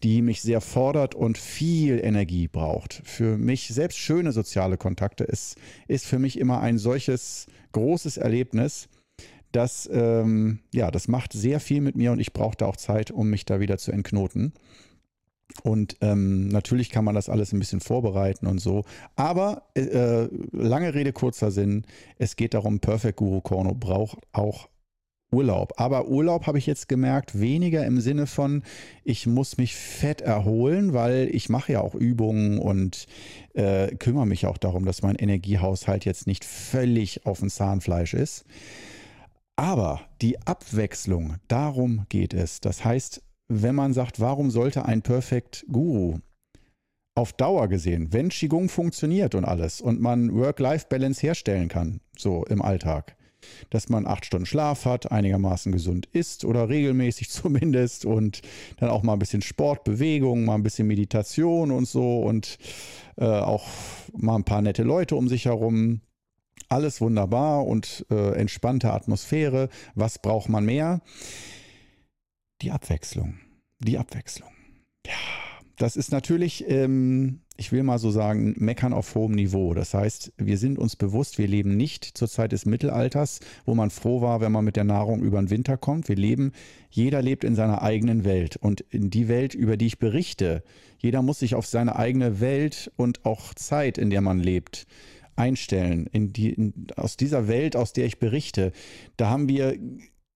die 0.04 0.22
mich 0.22 0.42
sehr 0.42 0.62
fordert 0.62 1.16
und 1.16 1.38
viel 1.38 2.00
Energie 2.04 2.48
braucht. 2.48 3.02
Für 3.04 3.38
mich, 3.38 3.68
selbst 3.68 3.98
schöne 3.98 4.32
soziale 4.32 4.78
Kontakte, 4.78 5.24
ist, 5.24 5.58
ist 5.88 6.06
für 6.06 6.20
mich 6.20 6.40
immer 6.40 6.62
ein 6.62 6.78
solches 6.78 7.48
großes 7.72 8.18
Erlebnis, 8.18 8.88
das, 9.52 9.90
ähm, 9.92 10.60
ja, 10.74 10.92
das 10.92 11.08
macht 11.08 11.32
sehr 11.32 11.62
viel 11.62 11.80
mit 11.80 11.96
mir 11.96 12.12
und 12.12 12.20
ich 12.20 12.34
brauche 12.34 12.58
da 12.58 12.66
auch 12.66 12.76
Zeit, 12.76 13.12
um 13.12 13.30
mich 13.30 13.46
da 13.46 13.62
wieder 13.62 13.78
zu 13.78 13.94
entknoten. 13.94 14.54
Und 15.64 15.98
ähm, 16.02 16.48
natürlich 16.48 16.90
kann 16.90 17.06
man 17.06 17.16
das 17.16 17.30
alles 17.30 17.54
ein 17.54 17.60
bisschen 17.60 17.80
vorbereiten 17.80 18.48
und 18.48 18.60
so. 18.60 18.84
Aber 19.16 19.64
äh, 19.76 20.28
lange 20.52 20.94
Rede, 20.94 21.14
kurzer 21.14 21.52
Sinn. 21.52 21.86
Es 22.18 22.36
geht 22.36 22.54
darum, 22.54 22.80
Perfect 22.80 23.18
Guru 23.18 23.42
Korno 23.42 23.74
braucht 23.74 24.18
auch 24.32 24.68
Urlaub. 25.32 25.74
Aber 25.78 26.08
Urlaub 26.08 26.48
habe 26.48 26.58
ich 26.58 26.66
jetzt 26.66 26.88
gemerkt, 26.88 27.40
weniger 27.40 27.86
im 27.86 28.00
Sinne 28.00 28.28
von, 28.28 28.64
ich 29.04 29.28
muss 29.28 29.58
mich 29.58 29.76
fett 29.76 30.22
erholen, 30.22 30.94
weil 30.94 31.30
ich 31.32 31.50
mache 31.50 31.74
ja 31.74 31.82
auch 31.82 31.96
Übungen 31.96 32.60
und 32.60 33.06
äh, 33.54 33.96
kümmere 33.96 34.26
mich 34.26 34.46
auch 34.46 34.58
darum, 34.58 34.86
dass 34.86 35.02
mein 35.02 35.16
Energiehaushalt 35.16 36.06
jetzt 36.06 36.28
nicht 36.28 36.46
völlig 36.46 37.26
auf 37.26 37.40
dem 37.40 37.50
Zahnfleisch 37.50 38.14
ist. 38.14 38.46
Aber 39.58 40.02
die 40.22 40.42
Abwechslung, 40.46 41.36
darum 41.48 42.06
geht 42.10 42.34
es. 42.34 42.60
Das 42.60 42.84
heißt, 42.84 43.22
wenn 43.48 43.76
man 43.76 43.94
sagt, 43.94 44.20
warum 44.20 44.52
sollte 44.52 44.86
ein 44.86 45.02
Perfect 45.02 45.66
Guru 45.72 46.20
auf 47.16 47.32
Dauer 47.32 47.70
gesehen, 47.70 48.12
wenn 48.12 48.30
Qigong 48.30 48.68
funktioniert 48.68 49.36
und 49.36 49.46
alles 49.46 49.80
und 49.80 50.02
man 50.02 50.36
Work-Life-Balance 50.36 51.22
herstellen 51.22 51.70
kann, 51.70 52.02
so 52.18 52.44
im 52.46 52.62
Alltag, 52.62 53.16
dass 53.70 53.90
man 53.90 54.06
acht 54.06 54.26
Stunden 54.26 54.46
Schlaf 54.46 54.86
hat, 54.86 55.12
einigermaßen 55.12 55.72
gesund 55.72 56.08
ist 56.12 56.44
oder 56.44 56.68
regelmäßig 56.68 57.30
zumindest 57.30 58.06
und 58.06 58.42
dann 58.78 58.90
auch 58.90 59.04
mal 59.04 59.14
ein 59.14 59.20
bisschen 59.20 59.42
Sport, 59.42 59.86
Bewegung, 59.86 60.46
mal 60.46 60.56
ein 60.56 60.64
bisschen 60.64 60.88
Meditation 60.88 61.72
und 61.72 61.88
so 61.88 62.20
und 62.22 62.58
äh, 63.18 63.26
auch 63.26 63.68
mal 64.14 64.36
ein 64.36 64.44
paar 64.44 64.62
nette 64.62 64.84
Leute 64.84 65.16
um 65.16 65.30
sich 65.30 65.46
herum. 65.46 66.02
Alles 66.68 67.00
wunderbar 67.00 67.66
und 67.66 68.06
äh, 68.10 68.32
entspannte 68.34 68.92
Atmosphäre. 68.92 69.70
Was 69.94 70.20
braucht 70.20 70.50
man 70.50 70.66
mehr? 70.66 71.02
Die 72.66 72.72
Abwechslung. 72.72 73.36
Die 73.80 73.98
Abwechslung. 73.98 74.50
Ja, 75.06 75.14
das 75.78 75.96
ist 75.96 76.12
natürlich 76.12 76.68
ähm, 76.68 77.42
ich 77.58 77.72
will 77.72 77.84
mal 77.84 78.00
so 78.00 78.12
sagen, 78.12 78.54
meckern 78.58 78.94
auf 78.94 79.16
hohem 79.16 79.34
Niveau. 79.34 79.74
Das 79.74 79.94
heißt, 79.94 80.34
wir 80.38 80.58
sind 80.58 80.78
uns 80.78 80.96
bewusst, 80.96 81.38
wir 81.38 81.48
leben 81.48 81.78
nicht 81.78 82.06
zur 82.18 82.28
Zeit 82.28 82.52
des 82.52 82.66
Mittelalters, 82.66 83.40
wo 83.66 83.76
man 83.76 83.90
froh 83.90 84.22
war, 84.22 84.42
wenn 84.42 84.52
man 84.52 84.66
mit 84.66 84.76
der 84.76 84.84
Nahrung 84.84 85.22
über 85.22 85.42
den 85.42 85.50
Winter 85.50 85.78
kommt. 85.78 86.10
Wir 86.10 86.18
leben, 86.18 86.52
jeder 86.90 87.22
lebt 87.22 87.44
in 87.44 87.56
seiner 87.56 87.82
eigenen 87.82 88.26
Welt. 88.26 88.58
Und 88.58 88.82
in 88.82 89.10
die 89.10 89.28
Welt, 89.28 89.54
über 89.54 89.78
die 89.78 89.88
ich 89.88 90.00
berichte, 90.00 90.64
jeder 90.98 91.22
muss 91.22 91.40
sich 91.40 91.56
auf 91.56 91.66
seine 91.66 91.96
eigene 91.96 92.40
Welt 92.42 92.92
und 92.98 93.26
auch 93.26 93.54
Zeit, 93.54 93.98
in 93.98 94.10
der 94.10 94.22
man 94.22 94.40
lebt, 94.40 94.86
einstellen. 95.38 96.08
In 96.12 96.34
die, 96.34 96.50
in, 96.50 96.88
aus 96.98 97.16
dieser 97.16 97.48
Welt, 97.48 97.76
aus 97.76 97.94
der 97.94 98.06
ich 98.06 98.20
berichte, 98.20 98.74
da 99.16 99.30
haben 99.30 99.48
wir 99.48 99.78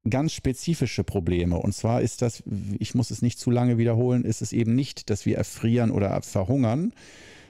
ganz 0.09 0.33
spezifische 0.33 1.03
Probleme. 1.03 1.57
Und 1.57 1.73
zwar 1.73 2.01
ist 2.01 2.21
das, 2.21 2.43
ich 2.79 2.95
muss 2.95 3.11
es 3.11 3.21
nicht 3.21 3.39
zu 3.39 3.51
lange 3.51 3.77
wiederholen, 3.77 4.25
ist 4.25 4.41
es 4.41 4.53
eben 4.53 4.75
nicht, 4.75 5.09
dass 5.09 5.25
wir 5.25 5.37
erfrieren 5.37 5.91
oder 5.91 6.21
verhungern, 6.21 6.93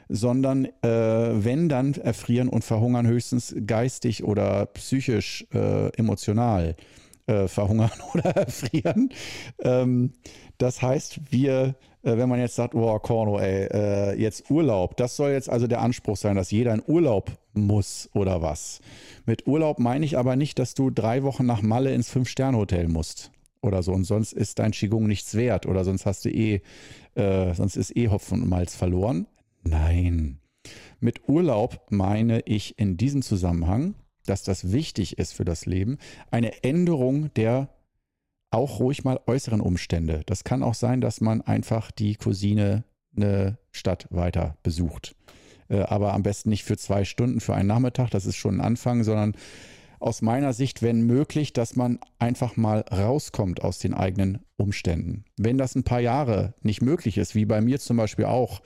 sondern 0.10 0.66
äh, 0.66 0.72
wenn 0.84 1.70
dann 1.70 1.94
erfrieren 1.94 2.50
und 2.50 2.64
verhungern 2.64 3.08
höchstens 3.08 3.56
geistig 3.66 4.24
oder 4.24 4.66
psychisch, 4.68 5.46
äh, 5.54 5.90
emotional 5.98 6.76
äh, 7.30 7.48
verhungern 7.48 7.92
oder 8.14 8.32
erfrieren. 8.32 9.10
Ähm, 9.62 10.14
das 10.58 10.82
heißt, 10.82 11.32
wir, 11.32 11.76
äh, 12.04 12.18
wenn 12.18 12.28
man 12.28 12.40
jetzt 12.40 12.56
sagt, 12.56 12.76
oh 12.76 12.98
Corno, 13.00 13.40
ey, 13.40 13.68
äh, 13.72 14.20
jetzt 14.20 14.50
Urlaub, 14.50 14.98
das 14.98 15.16
soll 15.16 15.32
jetzt 15.32 15.50
also 15.50 15.68
der 15.68 15.82
Anspruch 15.82 16.18
sein, 16.18 16.36
dass 16.36 16.52
jeder 16.52 16.74
in 16.74 16.84
Urlaub 16.86 17.32
muss 17.54 18.10
oder 18.14 18.42
was. 18.42 18.82
Mit 19.26 19.48
Urlaub 19.48 19.80
meine 19.80 20.06
ich 20.06 20.18
aber 20.18 20.36
nicht, 20.36 20.60
dass 20.60 20.74
du 20.74 20.90
drei 20.90 21.24
Wochen 21.24 21.46
nach 21.46 21.62
Malle 21.62 21.94
ins 21.94 22.10
Fünf-Sterne-Hotel 22.10 22.88
musst 22.88 23.32
oder 23.62 23.84
so 23.84 23.92
und 23.92 24.06
sonst 24.06 24.34
ist 24.34 24.60
dein 24.60 24.72
Qigong 24.72 25.08
nichts 25.08 25.36
wert 25.36 25.66
oder 25.66 25.84
sonst 25.84 26.06
hast 26.06 26.26
du 26.26 26.30
eh, 26.30 26.62
äh, 27.16 27.54
sonst 27.54 27.76
ist 27.76 27.96
eh 27.96 28.08
Hopfen 28.08 28.42
und 28.42 28.50
Malz 28.50 28.76
verloren. 28.76 29.28
Nein. 29.64 30.40
Mit 31.00 31.28
Urlaub 31.28 31.86
meine 31.90 32.42
ich 32.42 32.80
in 32.80 32.98
diesem 32.98 33.22
Zusammenhang, 33.22 33.96
dass 34.30 34.44
das 34.44 34.72
wichtig 34.72 35.18
ist 35.18 35.34
für 35.34 35.46
das 35.46 35.66
Leben, 35.66 35.98
eine 36.32 36.64
Änderung 36.64 37.34
der 37.34 37.70
auch 38.52 38.80
ruhig 38.80 39.04
mal 39.04 39.20
äußeren 39.28 39.62
Umstände. 39.62 40.24
Das 40.26 40.44
kann 40.44 40.64
auch 40.64 40.74
sein, 40.74 41.02
dass 41.02 41.22
man 41.22 41.42
einfach 41.42 41.92
die 41.92 42.16
Cousine 42.16 42.84
eine 43.16 43.60
Stadt 43.72 44.08
weiter 44.10 44.58
besucht 44.64 45.16
äh, 45.70 45.82
aber 45.82 46.14
am 46.14 46.24
besten 46.24 46.50
nicht 46.50 46.64
für 46.64 46.78
zwei 46.78 47.06
Stunden, 47.06 47.40
für 47.40 47.54
einen 47.54 47.68
Nachmittag, 47.68 48.10
das 48.10 48.26
ist 48.26 48.36
schon 48.36 48.56
ein 48.56 48.62
Anfang, 48.62 49.04
sondern 49.04 49.36
aus 50.00 50.22
meiner 50.22 50.54
Sicht, 50.54 50.82
wenn 50.82 51.02
möglich, 51.02 51.54
dass 51.54 51.76
man 51.76 52.00
einfach 52.20 52.56
mal 52.56 52.86
rauskommt 52.92 53.64
aus 53.64 53.80
den 53.80 53.94
eigenen 53.94 54.40
Umständen. 54.56 55.26
Wenn 55.38 55.58
das 55.58 55.76
ein 55.76 55.84
paar 55.84 56.00
Jahre 56.00 56.54
nicht 56.62 56.82
möglich 56.82 57.18
ist, 57.18 57.36
wie 57.36 57.46
bei 57.46 57.62
mir 57.62 57.80
zum 57.80 57.98
Beispiel 57.98 58.26
auch, 58.26 58.62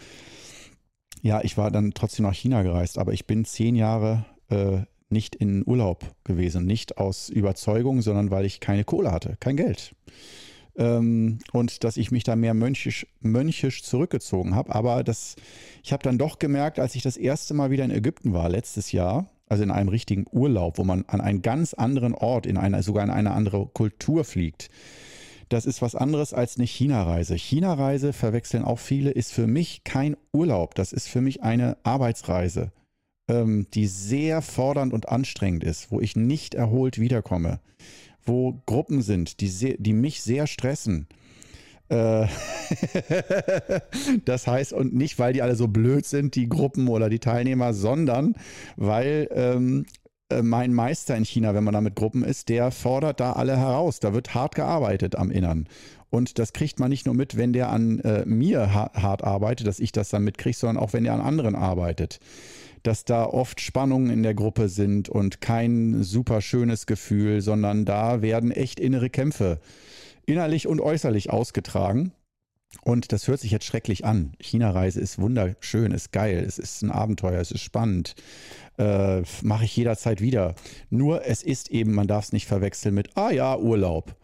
ja, 1.21 1.41
ich 1.43 1.57
war 1.57 1.71
dann 1.71 1.93
trotzdem 1.93 2.25
nach 2.25 2.35
China 2.35 2.61
gereist, 2.61 2.97
aber 2.97 3.13
ich 3.13 3.25
bin 3.25 3.45
zehn 3.45 3.75
Jahre 3.75 4.25
äh, 4.49 4.81
nicht 5.13 5.35
in 5.35 5.65
Urlaub 5.65 6.03
gewesen. 6.25 6.65
Nicht 6.65 6.97
aus 6.97 7.29
Überzeugung, 7.29 8.01
sondern 8.01 8.31
weil 8.31 8.45
ich 8.45 8.59
keine 8.59 8.83
Kohle 8.83 9.11
hatte, 9.11 9.37
kein 9.39 9.55
Geld 9.55 9.95
ähm, 10.75 11.39
und 11.51 11.83
dass 11.83 11.97
ich 11.97 12.11
mich 12.11 12.23
da 12.23 12.35
mehr 12.35 12.53
mönchisch, 12.53 13.07
mönchisch 13.21 13.83
zurückgezogen 13.83 14.55
habe. 14.55 14.73
Aber 14.73 15.03
das, 15.03 15.35
ich 15.83 15.93
habe 15.93 16.03
dann 16.03 16.17
doch 16.17 16.39
gemerkt, 16.39 16.79
als 16.79 16.95
ich 16.95 17.03
das 17.03 17.17
erste 17.17 17.53
Mal 17.53 17.71
wieder 17.71 17.85
in 17.85 17.91
Ägypten 17.91 18.33
war, 18.33 18.49
letztes 18.49 18.91
Jahr, 18.91 19.27
also 19.47 19.63
in 19.63 19.71
einem 19.71 19.89
richtigen 19.89 20.25
Urlaub, 20.31 20.77
wo 20.77 20.83
man 20.83 21.05
an 21.07 21.21
einen 21.21 21.41
ganz 21.41 21.73
anderen 21.73 22.15
Ort, 22.15 22.45
in 22.45 22.57
einer, 22.57 22.81
sogar 22.81 23.03
in 23.03 23.11
eine 23.11 23.31
andere 23.31 23.67
Kultur 23.67 24.23
fliegt. 24.23 24.69
Das 25.49 25.65
ist 25.65 25.81
was 25.81 25.93
anderes 25.93 26.33
als 26.33 26.57
eine 26.57 26.65
China-Reise. 26.65 27.35
China-Reise 27.35 28.13
verwechseln 28.13 28.63
auch 28.63 28.79
viele, 28.79 29.11
ist 29.11 29.31
für 29.31 29.45
mich 29.45 29.83
kein 29.83 30.15
Urlaub. 30.31 30.73
Das 30.73 30.93
ist 30.93 31.07
für 31.07 31.21
mich 31.21 31.43
eine 31.43 31.77
Arbeitsreise, 31.83 32.71
ähm, 33.27 33.67
die 33.73 33.87
sehr 33.87 34.41
fordernd 34.41 34.93
und 34.93 35.09
anstrengend 35.09 35.63
ist, 35.63 35.91
wo 35.91 35.99
ich 35.99 36.15
nicht 36.15 36.55
erholt 36.55 36.99
wiederkomme 36.99 37.59
wo 38.25 38.61
Gruppen 38.65 39.01
sind, 39.01 39.39
die, 39.41 39.47
sehr, 39.47 39.75
die 39.77 39.93
mich 39.93 40.21
sehr 40.21 40.47
stressen. 40.47 41.07
Äh, 41.89 42.27
das 44.25 44.47
heißt, 44.47 44.73
und 44.73 44.93
nicht, 44.93 45.19
weil 45.19 45.33
die 45.33 45.41
alle 45.41 45.55
so 45.55 45.67
blöd 45.67 46.05
sind, 46.05 46.35
die 46.35 46.49
Gruppen 46.49 46.87
oder 46.87 47.09
die 47.09 47.19
Teilnehmer, 47.19 47.73
sondern 47.73 48.35
weil 48.77 49.27
ähm, 49.31 49.85
äh, 50.29 50.41
mein 50.41 50.73
Meister 50.73 51.15
in 51.15 51.25
China, 51.25 51.53
wenn 51.53 51.63
man 51.63 51.73
da 51.73 51.81
mit 51.81 51.95
Gruppen 51.95 52.23
ist, 52.23 52.49
der 52.49 52.71
fordert 52.71 53.19
da 53.19 53.33
alle 53.33 53.57
heraus. 53.57 53.99
Da 53.99 54.13
wird 54.13 54.33
hart 54.33 54.55
gearbeitet 54.55 55.15
am 55.15 55.29
Innern. 55.29 55.67
Und 56.09 56.37
das 56.37 56.53
kriegt 56.53 56.79
man 56.79 56.89
nicht 56.89 57.07
nur 57.07 57.15
mit, 57.15 57.37
wenn 57.37 57.53
der 57.53 57.69
an 57.69 57.99
äh, 57.99 58.23
mir 58.25 58.73
hart 58.73 59.23
arbeitet, 59.23 59.65
dass 59.65 59.79
ich 59.79 59.91
das 59.91 60.09
dann 60.09 60.23
mitkriege, 60.23 60.55
sondern 60.55 60.77
auch, 60.77 60.93
wenn 60.93 61.05
er 61.05 61.15
an 61.15 61.21
anderen 61.21 61.55
arbeitet 61.55 62.19
dass 62.83 63.05
da 63.05 63.25
oft 63.25 63.61
Spannungen 63.61 64.09
in 64.09 64.23
der 64.23 64.33
Gruppe 64.33 64.69
sind 64.69 65.09
und 65.09 65.41
kein 65.41 66.03
super 66.03 66.41
schönes 66.41 66.85
Gefühl, 66.85 67.41
sondern 67.41 67.85
da 67.85 68.21
werden 68.21 68.51
echt 68.51 68.79
innere 68.79 69.09
Kämpfe 69.09 69.59
innerlich 70.25 70.67
und 70.67 70.81
äußerlich 70.81 71.29
ausgetragen. 71.29 72.11
Und 72.81 73.11
das 73.11 73.27
hört 73.27 73.39
sich 73.39 73.51
jetzt 73.51 73.65
schrecklich 73.65 74.03
an. 74.03 74.33
China-Reise 74.39 74.99
ist 74.99 75.19
wunderschön, 75.19 75.91
ist 75.91 76.11
geil, 76.11 76.43
es 76.45 76.57
ist 76.57 76.81
ein 76.81 76.91
Abenteuer, 76.91 77.39
es 77.39 77.51
ist 77.51 77.61
spannend. 77.61 78.15
Äh, 78.79 79.21
Mache 79.43 79.65
ich 79.65 79.75
jederzeit 79.77 80.21
wieder. 80.21 80.55
Nur 80.89 81.25
es 81.25 81.43
ist 81.43 81.69
eben, 81.69 81.93
man 81.93 82.07
darf 82.07 82.25
es 82.25 82.33
nicht 82.33 82.47
verwechseln 82.47 82.95
mit, 82.95 83.15
ah 83.15 83.29
ja, 83.29 83.57
Urlaub. 83.57 84.15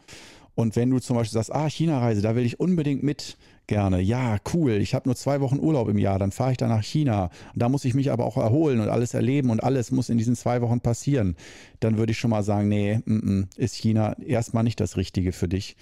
Und 0.60 0.76
wenn 0.76 0.90
du 0.90 1.00
zum 1.00 1.16
Beispiel 1.16 1.36
sagst, 1.36 1.56
ah, 1.56 1.70
China-Reise, 1.70 2.22
da 2.22 2.36
will 2.36 2.46
ich 2.46 2.60
unbedingt 2.60 3.02
mit, 3.02 3.38
gerne. 3.68 4.02
Ja, 4.02 4.40
cool. 4.54 4.74
Ich 4.74 4.94
habe 4.94 5.08
nur 5.08 5.16
zwei 5.16 5.40
Wochen 5.40 5.58
Urlaub 5.58 5.88
im 5.88 5.98
Jahr, 5.98 6.20
dann 6.20 6.34
fahre 6.34 6.52
ich 6.52 6.58
da 6.58 6.68
nach 6.68 6.84
China. 6.84 7.30
Da 7.56 7.70
muss 7.70 7.86
ich 7.86 7.94
mich 7.94 8.12
aber 8.12 8.26
auch 8.26 8.36
erholen 8.36 8.82
und 8.82 8.90
alles 8.90 9.14
erleben 9.14 9.52
und 9.52 9.64
alles 9.64 9.90
muss 9.92 10.10
in 10.10 10.18
diesen 10.18 10.36
zwei 10.36 10.62
Wochen 10.62 10.82
passieren. 10.82 11.38
Dann 11.80 11.98
würde 11.98 12.12
ich 12.12 12.20
schon 12.20 12.32
mal 12.32 12.44
sagen, 12.44 12.68
nee, 12.68 13.00
m 13.06 13.22
-m, 13.22 13.58
ist 13.58 13.74
China 13.76 14.18
erstmal 14.20 14.66
nicht 14.66 14.82
das 14.82 14.98
Richtige 14.98 15.32
für 15.32 15.48
dich. 15.48 15.78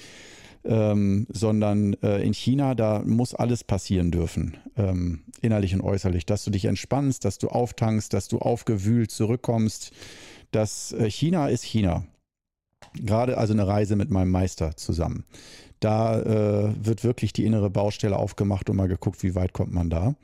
Ähm, 0.63 1.25
sondern 1.34 1.96
äh, 2.03 2.22
in 2.22 2.36
China, 2.36 2.75
da 2.75 3.01
muss 3.03 3.34
alles 3.34 3.63
passieren 3.63 4.12
dürfen, 4.12 4.57
ähm, 4.75 5.22
innerlich 5.41 5.74
und 5.74 5.81
äußerlich, 5.81 6.27
dass 6.27 6.43
du 6.43 6.51
dich 6.51 6.65
entspannst, 6.65 7.25
dass 7.25 7.39
du 7.39 7.48
auftankst, 7.48 8.13
dass 8.13 8.27
du 8.27 8.38
aufgewühlt 8.38 9.10
zurückkommst. 9.10 9.91
Das 10.51 10.91
äh, 10.91 11.10
China 11.10 11.48
ist 11.48 11.63
China. 11.63 12.05
Gerade 13.06 13.38
also 13.38 13.54
eine 13.54 13.68
Reise 13.68 13.96
mit 13.96 14.10
meinem 14.10 14.32
Meister 14.32 14.75
zusammen. 14.75 15.25
Da 15.80 16.20
äh, 16.22 16.74
wird 16.86 17.04
wirklich 17.04 17.34
die 17.34 17.46
innere 17.46 17.70
Baustelle 17.70 18.18
aufgemacht 18.18 18.70
und 18.70 18.77
mal 18.77 18.88
geguckt, 18.88 19.24
wie 19.24 19.36
weit 19.36 19.54
kommt 19.54 19.74
man 19.74 19.89
da. 19.89 20.16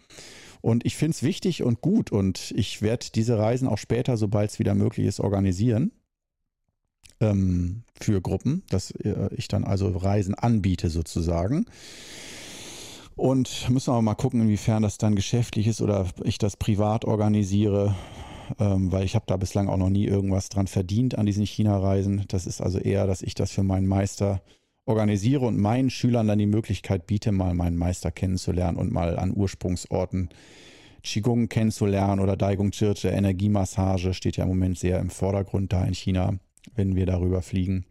Und 0.61 0.85
ich 0.85 0.95
finde 0.95 1.11
es 1.11 1.23
wichtig 1.23 1.61
und 1.63 1.81
gut 1.81 2.11
und 2.11 2.53
ich 2.55 2.81
werde 2.81 3.07
diese 3.13 3.37
Reisen 3.37 3.67
auch 3.67 3.77
später, 3.77 4.15
sobald 4.17 4.49
es 4.49 4.59
wieder 4.59 4.75
möglich 4.75 5.05
ist, 5.05 5.19
organisieren 5.19 5.91
ähm, 7.19 7.83
für 7.99 8.21
Gruppen, 8.21 8.63
dass 8.69 8.91
äh, 8.91 9.29
ich 9.35 9.47
dann 9.47 9.63
also 9.63 9.89
Reisen 9.89 10.35
anbiete 10.35 10.89
sozusagen. 10.89 11.65
Und 13.15 13.69
müssen 13.69 13.93
wir 13.93 14.01
mal 14.01 14.15
gucken, 14.15 14.41
inwiefern 14.41 14.81
das 14.83 14.97
dann 14.97 15.15
geschäftlich 15.15 15.67
ist 15.67 15.81
oder 15.81 16.07
ich 16.23 16.37
das 16.39 16.57
privat 16.57 17.05
organisiere, 17.05 17.95
ähm, 18.59 18.91
weil 18.91 19.05
ich 19.05 19.15
habe 19.15 19.25
da 19.27 19.37
bislang 19.37 19.69
auch 19.69 19.77
noch 19.77 19.89
nie 19.89 20.05
irgendwas 20.05 20.49
dran 20.49 20.67
verdient 20.67 21.17
an 21.17 21.25
diesen 21.25 21.45
China-Reisen. 21.45 22.25
Das 22.27 22.45
ist 22.45 22.61
also 22.61 22.79
eher, 22.79 23.07
dass 23.07 23.21
ich 23.21 23.35
das 23.35 23.51
für 23.51 23.63
meinen 23.63 23.87
Meister 23.87 24.41
organisiere 24.85 25.45
und 25.45 25.57
meinen 25.57 25.89
Schülern 25.89 26.27
dann 26.27 26.39
die 26.39 26.45
Möglichkeit 26.45 27.07
biete, 27.07 27.31
mal 27.31 27.53
meinen 27.53 27.77
Meister 27.77 28.11
kennenzulernen 28.11 28.77
und 28.77 28.91
mal 28.91 29.17
an 29.17 29.33
Ursprungsorten 29.35 30.29
Qigong 31.03 31.49
kennenzulernen 31.49 32.21
oder 32.21 32.37
Daigung 32.37 32.71
Chirche, 32.71 33.09
Energiemassage 33.09 34.13
steht 34.13 34.37
ja 34.37 34.43
im 34.43 34.49
Moment 34.49 34.77
sehr 34.77 34.99
im 34.99 35.09
Vordergrund 35.09 35.73
da 35.73 35.83
in 35.83 35.93
China, 35.93 36.39
wenn 36.75 36.95
wir 36.95 37.05
darüber 37.05 37.41
fliegen. 37.41 37.85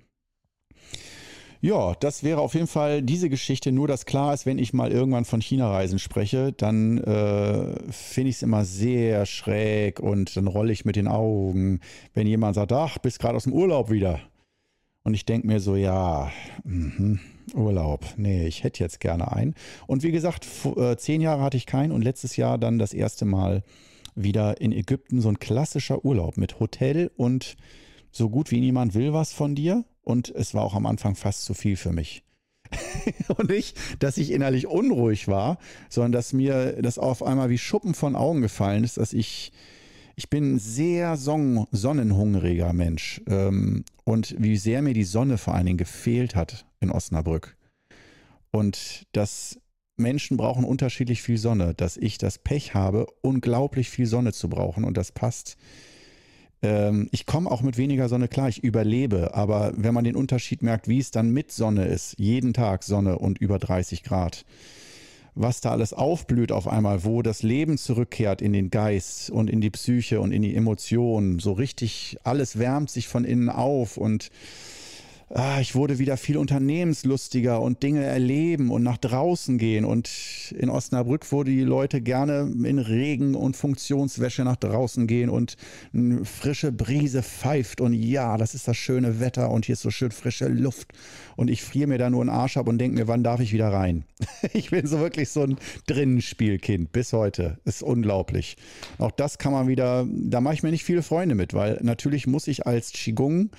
Ja, 1.65 1.95
das 1.95 2.25
wäre 2.25 2.41
auf 2.41 2.55
jeden 2.55 2.67
Fall 2.67 3.03
diese 3.03 3.31
Geschichte. 3.31 3.71
Nur, 3.71 3.87
dass 3.87 4.05
klar 4.05 4.35
ist, 4.35 4.47
wenn 4.47 4.59
ich 4.59 4.73
mal 4.73 4.91
irgendwann 4.91 5.25
von 5.25 5.41
China-Reisen 5.41 6.01
spreche, 6.01 6.53
dann 6.53 6.99
äh, 6.99 7.93
finde 7.93 8.31
ich 8.31 8.37
es 8.37 8.43
immer 8.43 8.65
sehr 8.65 9.27
schräg 9.27 10.01
und 10.01 10.37
dann 10.37 10.49
rolle 10.49 10.73
ich 10.73 10.85
mit 10.85 10.97
den 10.97 11.07
Augen, 11.07 11.79
wenn 12.15 12.27
jemand 12.27 12.57
sagt, 12.57 12.73
ach, 12.73 12.99
bist 12.99 13.21
gerade 13.21 13.37
aus 13.37 13.45
dem 13.45 13.53
Urlaub 13.53 13.93
wieder. 13.93 14.19
Und 15.05 15.15
ich 15.15 15.25
denke 15.25 15.47
mir 15.47 15.61
so, 15.61 15.77
ja, 15.77 16.33
mh, 16.65 17.21
Urlaub, 17.55 18.07
nee, 18.17 18.45
ich 18.45 18.65
hätte 18.65 18.83
jetzt 18.83 18.99
gerne 18.99 19.31
einen. 19.31 19.55
Und 19.87 20.03
wie 20.03 20.11
gesagt, 20.11 20.49
äh, 20.77 20.97
zehn 20.97 21.21
Jahre 21.21 21.43
hatte 21.43 21.59
ich 21.59 21.67
keinen 21.67 21.93
und 21.93 22.03
letztes 22.03 22.37
Jahr 22.37 22.59
dann 22.59 22.81
das 22.81 22.93
erste 22.93 23.25
Mal 23.25 23.63
wieder 24.17 24.61
in 24.61 24.73
Ägypten 24.73 25.21
so 25.21 25.29
ein 25.29 25.39
klassischer 25.39 26.05
Urlaub 26.05 26.37
mit 26.39 26.59
Hotel 26.59 27.13
und 27.17 27.57
so 28.11 28.31
gut 28.31 28.51
wie 28.51 28.59
niemand 28.59 28.95
will 28.95 29.13
was 29.13 29.33
von 29.33 29.55
dir. 29.55 29.85
Und 30.03 30.29
es 30.31 30.55
war 30.55 30.63
auch 30.63 30.75
am 30.75 30.87
Anfang 30.87 31.15
fast 31.15 31.45
zu 31.45 31.55
viel 31.55 31.77
für 31.77 31.93
mich. 31.93 32.25
und 33.37 33.51
nicht, 33.51 33.79
dass 33.99 34.19
ich 34.19 34.31
innerlich 34.31 34.67
unruhig 34.67 35.29
war, 35.29 35.59
sondern 35.89 36.13
dass 36.13 36.33
mir 36.33 36.81
das 36.83 36.99
auf 36.99 37.23
einmal 37.23 37.51
wie 37.51 37.59
Schuppen 37.59 37.95
von 37.95 38.17
Augen 38.17 38.41
gefallen 38.41 38.85
ist, 38.85 38.97
dass 38.97 39.13
ich 39.13 39.53
ich 40.15 40.29
bin 40.29 40.55
ein 40.55 40.59
sehr 40.59 41.17
son 41.17 41.67
sonnenhungriger 41.71 42.73
Mensch 42.73 43.23
ähm, 43.27 43.85
und 44.05 44.37
wie 44.39 44.57
sehr 44.57 44.83
mir 44.83 44.95
die 44.95 45.05
Sonne 45.05 45.39
vor 45.39 45.55
allen 45.55 45.67
Dingen 45.67 45.79
gefehlt 45.79 46.35
hat 46.35 46.67
in 46.81 46.91
Osnabrück. 46.91 47.57
Und 48.51 49.07
das 49.13 49.59
Menschen 49.97 50.37
brauchen 50.37 50.65
unterschiedlich 50.65 51.23
viel 51.23 51.39
Sonne, 51.39 51.75
dass 51.75 51.97
ich 51.97 52.19
das 52.19 52.39
Pech 52.39 52.75
habe, 52.75 53.07
unglaublich 53.23 53.89
viel 53.89 54.07
Sonne 54.07 54.33
zu 54.33 54.49
brauchen 54.49 54.85
und 54.85 54.97
das 54.97 55.13
passt. 55.13 55.57
Ähm, 56.63 57.09
ich 57.11 57.27
komme 57.27 57.51
auch 57.51 57.63
mit 57.63 57.77
weniger 57.77 58.09
Sonne 58.09 58.29
klar, 58.29 58.49
ich 58.49 58.63
überlebe, 58.63 59.35
aber 59.35 59.73
wenn 59.77 59.95
man 59.95 60.05
den 60.05 60.17
Unterschied 60.17 60.63
merkt, 60.63 60.89
wie 60.89 60.99
es 60.99 61.11
dann 61.11 61.31
mit 61.31 61.53
Sonne 61.53 61.87
ist, 61.87 62.15
jeden 62.19 62.55
Tag 62.55 62.85
Sonne 62.85 63.19
und 63.19 63.39
über 63.39 63.59
30 63.59 64.05
Grad, 64.05 64.45
was 65.35 65.61
da 65.61 65.73
alles 65.73 65.93
aufblüht 65.93 66.53
auf 66.53 66.69
einmal, 66.69 67.05
wo 67.05 67.23
das 67.23 67.43
Leben 67.43 67.79
zurückkehrt 67.79 68.43
in 68.43 68.53
den 68.53 68.71
Geist 68.71 69.31
und 69.31 69.51
in 69.51 69.61
die 69.61 69.71
Psyche 69.71 70.21
und 70.21 70.31
in 70.31 70.43
die 70.43 70.55
Emotionen, 70.55 71.39
so 71.39 71.53
richtig 71.53 72.19
alles 72.23 72.59
wärmt 72.59 72.91
sich 72.91 73.09
von 73.09 73.25
innen 73.25 73.49
auf 73.49 73.97
und 73.97 74.31
ah, 75.35 75.61
ich 75.61 75.75
wurde 75.75 75.99
wieder 75.99 76.17
viel 76.17 76.37
unternehmenslustiger 76.37 77.61
und 77.61 77.83
Dinge 77.83 78.05
erleben 78.05 78.71
und 78.71 78.83
nach 78.83 78.99
draußen 78.99 79.59
gehen. 79.59 79.85
Und 79.85 80.11
in 80.59 80.69
Osnabrück, 80.69 81.31
wo 81.33 81.43
die 81.43 81.63
Leute 81.63 82.01
gerne 82.01 82.53
in 82.65 82.79
Regen 82.79 83.35
und 83.35 83.57
Funktionswäsche 83.57 84.45
nach 84.45 84.57
draußen 84.57 85.07
gehen 85.07 85.31
und 85.31 85.57
eine 85.95 86.25
frische 86.25 86.71
Brise 86.71 87.23
pfeift. 87.23 87.81
Und 87.81 87.95
ja, 87.95 88.37
das 88.37 88.55
ist 88.55 88.69
das 88.69 88.77
schöne 88.77 89.21
Wetter 89.21 89.51
und 89.51 89.65
hier 89.65 89.75
ist 89.75 89.83
so 89.83 89.91
schön 89.91 90.11
frische 90.11 90.49
Luft. 90.49 90.93
Und 91.37 91.49
ich 91.49 91.63
friere 91.63 91.89
mir 91.89 91.99
da 91.99 92.11
nur 92.11 92.21
einen 92.21 92.31
Arsch 92.31 92.57
ab 92.59 92.69
und 92.69 92.79
denke 92.79 92.99
mir, 92.99 93.09
wann 93.09 93.25
darf 93.25 93.41
ich 93.41 93.53
wieder 93.53 93.69
rein? 93.69 94.05
ich 94.53 94.71
bin 94.71 94.87
so 94.87 95.01
wirklich 95.01 95.31
so 95.31 95.43
ein 95.43 95.57
Drinnenspielkind 95.87 96.93
bis 96.93 97.13
heute. 97.13 97.59
Ist 97.65 97.83
unglaublich. 97.83 98.57
Auch 98.99 99.11
das 99.11 99.39
kann 99.39 99.53
man 99.53 99.67
wieder, 99.67 100.07
da 100.09 100.41
mache 100.41 100.55
ich 100.55 100.63
mir 100.63 100.71
nicht 100.71 100.85
viele 100.85 101.03
Freunde 101.03 101.35
mit, 101.35 101.55
weil 101.55 101.79
natürlich 101.83 102.27
muss 102.27 102.49
ich 102.49 102.67
als 102.67 102.93
Qigong 102.93 103.51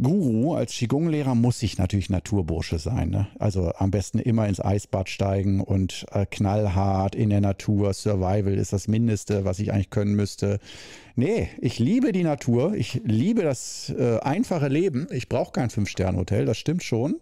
Guru, 0.00 0.54
als 0.54 0.72
Qigong-Lehrer 0.72 1.34
muss 1.34 1.62
ich 1.62 1.78
natürlich 1.78 2.10
Naturbursche 2.10 2.78
sein. 2.78 3.10
Ne? 3.10 3.28
Also 3.38 3.72
am 3.76 3.90
besten 3.90 4.18
immer 4.18 4.46
ins 4.46 4.60
Eisbad 4.60 5.08
steigen 5.08 5.60
und 5.60 6.06
äh, 6.12 6.26
knallhart 6.26 7.14
in 7.14 7.30
der 7.30 7.40
Natur. 7.40 7.92
Survival 7.94 8.54
ist 8.54 8.72
das 8.72 8.88
Mindeste, 8.88 9.44
was 9.44 9.58
ich 9.58 9.72
eigentlich 9.72 9.90
können 9.90 10.14
müsste. 10.14 10.58
Nee, 11.14 11.48
ich 11.60 11.78
liebe 11.78 12.12
die 12.12 12.24
Natur. 12.24 12.74
Ich 12.74 13.00
liebe 13.04 13.42
das 13.42 13.92
äh, 13.96 14.18
einfache 14.18 14.68
Leben. 14.68 15.06
Ich 15.10 15.28
brauche 15.28 15.52
kein 15.52 15.70
Fünf-Sterne-Hotel, 15.70 16.44
das 16.44 16.58
stimmt 16.58 16.82
schon. 16.82 17.16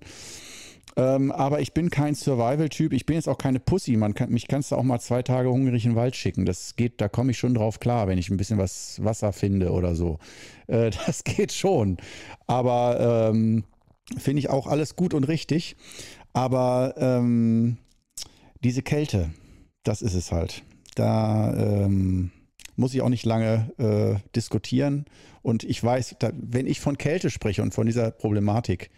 Ähm, 0.97 1.33
aber 1.33 1.61
ich 1.61 1.73
bin 1.73 1.91
kein 1.91 2.15
Survival-Typ. 2.15 2.93
Ich 2.93 3.05
bin 3.05 3.17
jetzt 3.17 3.29
auch 3.29 3.39
keine 3.39 3.59
Pussy. 3.59 3.97
Man 3.97 4.15
kann, 4.15 4.31
mich 4.31 4.47
kannst 4.47 4.71
du 4.71 4.77
auch 4.77 4.83
mal 4.83 5.01
zwei 5.01 5.23
Tage 5.23 5.51
hungrig 5.51 5.85
in 5.85 5.93
den 5.93 5.97
Wald 5.97 6.15
schicken. 6.15 6.47
Das 6.47 6.77
geht, 6.77 7.01
da 7.01 7.09
komme 7.09 7.33
ich 7.33 7.39
schon 7.39 7.55
drauf 7.55 7.81
klar, 7.81 8.07
wenn 8.07 8.19
ich 8.19 8.31
ein 8.31 8.37
bisschen 8.37 8.59
was 8.59 9.03
Wasser 9.03 9.33
finde 9.33 9.73
oder 9.73 9.95
so. 9.95 10.19
Äh, 10.69 10.91
das 11.07 11.25
geht 11.25 11.53
schon. 11.53 11.97
Aber 12.47 13.31
ähm, 13.31 13.65
finde 14.17 14.41
ich 14.41 14.51
auch 14.51 14.67
alles 14.67 14.95
gut 14.95 15.15
und 15.15 15.25
richtig. 15.25 15.77
Aber 16.33 16.95
ähm, 16.97 17.79
diese 18.63 18.83
Kälte, 18.83 19.31
das 19.83 20.01
ist 20.01 20.15
es 20.15 20.33
halt. 20.33 20.63
Da 20.95 21.55
ähm, 21.57 22.31
muss 22.77 22.95
ich 22.95 23.03
auch 23.03 23.09
nicht 23.09 23.27
lange 23.27 23.71
äh, 23.79 24.21
diskutieren. 24.35 25.07
Und 25.43 25.65
ich 25.65 25.83
weiß, 25.83 26.17
da, 26.19 26.31
wenn 26.35 26.67
ich 26.67 26.81
von 26.81 26.99
Kälte 26.99 27.31
spreche 27.31 27.63
und 27.63 27.75
von 27.75 27.87
dieser 27.87 28.11
Problematik, 28.11 28.91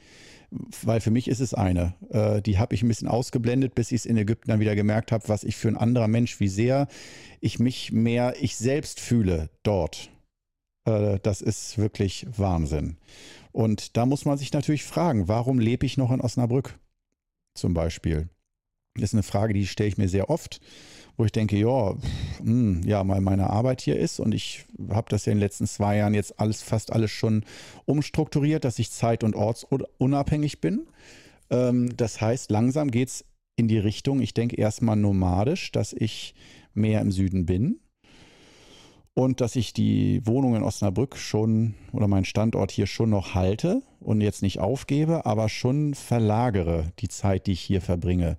weil 0.51 1.01
für 1.01 1.11
mich 1.11 1.29
ist 1.29 1.41
es 1.41 1.55
eine. 1.55 1.95
Äh, 2.11 2.43
die 2.43 2.59
habe 2.59 2.75
ich 2.75 2.83
ein 2.83 2.89
bisschen 2.89 3.09
ausgeblendet, 3.09 3.75
bis 3.75 3.93
ich 3.93 4.01
es 4.01 4.07
in 4.07 4.17
Ägypten 4.17 4.51
dann 4.51 4.61
wieder 4.61 4.75
gemerkt 4.75 5.13
habe, 5.13 5.29
was 5.29 5.45
ich 5.45 5.57
für 5.57 5.69
ein 5.69 5.77
anderer 5.77 6.09
Mensch, 6.09 6.41
wie 6.41 6.49
sehr 6.49 6.89
ich 7.41 7.59
mich 7.59 7.93
mehr 7.93 8.35
ich 8.41 8.57
selbst 8.57 9.01
fühle 9.01 9.51
dort. 9.63 10.11
Äh, 10.87 11.19
das 11.23 11.43
ist 11.43 11.79
wirklich 11.79 12.27
Wahnsinn. 12.37 12.97
Und 13.53 13.97
da 13.97 14.07
muss 14.07 14.25
man 14.25 14.39
sich 14.39 14.53
natürlich 14.53 14.85
fragen, 14.85 15.29
warum 15.29 15.59
lebe 15.59 15.87
ich 15.87 15.97
noch 15.97 16.13
in 16.13 16.21
Osnabrück 16.21 16.79
zum 17.55 17.75
Beispiel? 17.75 18.29
Das 18.95 19.11
ist 19.11 19.15
eine 19.15 19.23
Frage, 19.23 19.53
die 19.53 19.67
stelle 19.67 19.89
ich 19.89 19.99
mir 19.99 20.09
sehr 20.09 20.31
oft 20.31 20.61
wo 21.17 21.25
ich 21.25 21.33
denke, 21.33 21.57
ja, 21.57 21.93
mh, 21.93 21.99
hm, 22.43 22.83
ja, 22.85 23.07
weil 23.07 23.21
meine 23.21 23.51
Arbeit 23.51 23.81
hier 23.81 23.99
ist 23.99 24.21
und 24.21 24.35
ich 24.35 24.65
habe 24.91 25.09
das 25.09 25.27
ja 25.27 25.33
in 25.33 25.39
den 25.39 25.45
letzten 25.45 25.67
zwei 25.67 25.97
Jahren 25.97 26.15
jetzt 26.15 26.39
alles, 26.39 26.63
fast 26.63 26.93
alles 26.93 27.11
schon 27.11 27.45
umstrukturiert, 27.85 28.65
dass 28.65 28.79
ich 28.79 28.91
zeit- 28.91 29.25
und 29.25 29.35
ortsunabhängig 29.35 30.61
bin. 30.61 30.87
Ähm, 31.51 31.97
das 31.97 32.21
heißt, 32.21 32.51
langsam 32.51 32.91
geht 32.91 33.09
es 33.09 33.25
in 33.57 33.69
die 33.69 33.79
Richtung, 33.79 34.21
ich 34.21 34.35
denke 34.35 34.57
erstmal 34.57 34.97
nomadisch, 34.97 35.73
dass 35.73 35.93
ich 35.95 36.35
mehr 36.75 37.01
im 37.01 37.11
Süden 37.11 37.47
bin 37.47 37.81
und 39.15 39.41
dass 39.41 39.57
ich 39.57 39.73
die 39.73 40.21
Wohnung 40.27 40.57
in 40.57 40.63
Osnabrück 40.63 41.17
schon 41.17 41.75
oder 41.93 42.07
meinen 42.07 42.27
Standort 42.27 42.71
hier 42.71 42.87
schon 42.87 43.09
noch 43.09 43.35
halte 43.35 43.83
und 43.99 44.21
jetzt 44.21 44.43
nicht 44.43 44.59
aufgebe, 44.59 45.25
aber 45.25 45.49
schon 45.49 45.95
verlagere 45.95 46.93
die 46.99 47.09
Zeit, 47.09 47.47
die 47.47 47.53
ich 47.53 47.63
hier 47.63 47.81
verbringe. 47.81 48.37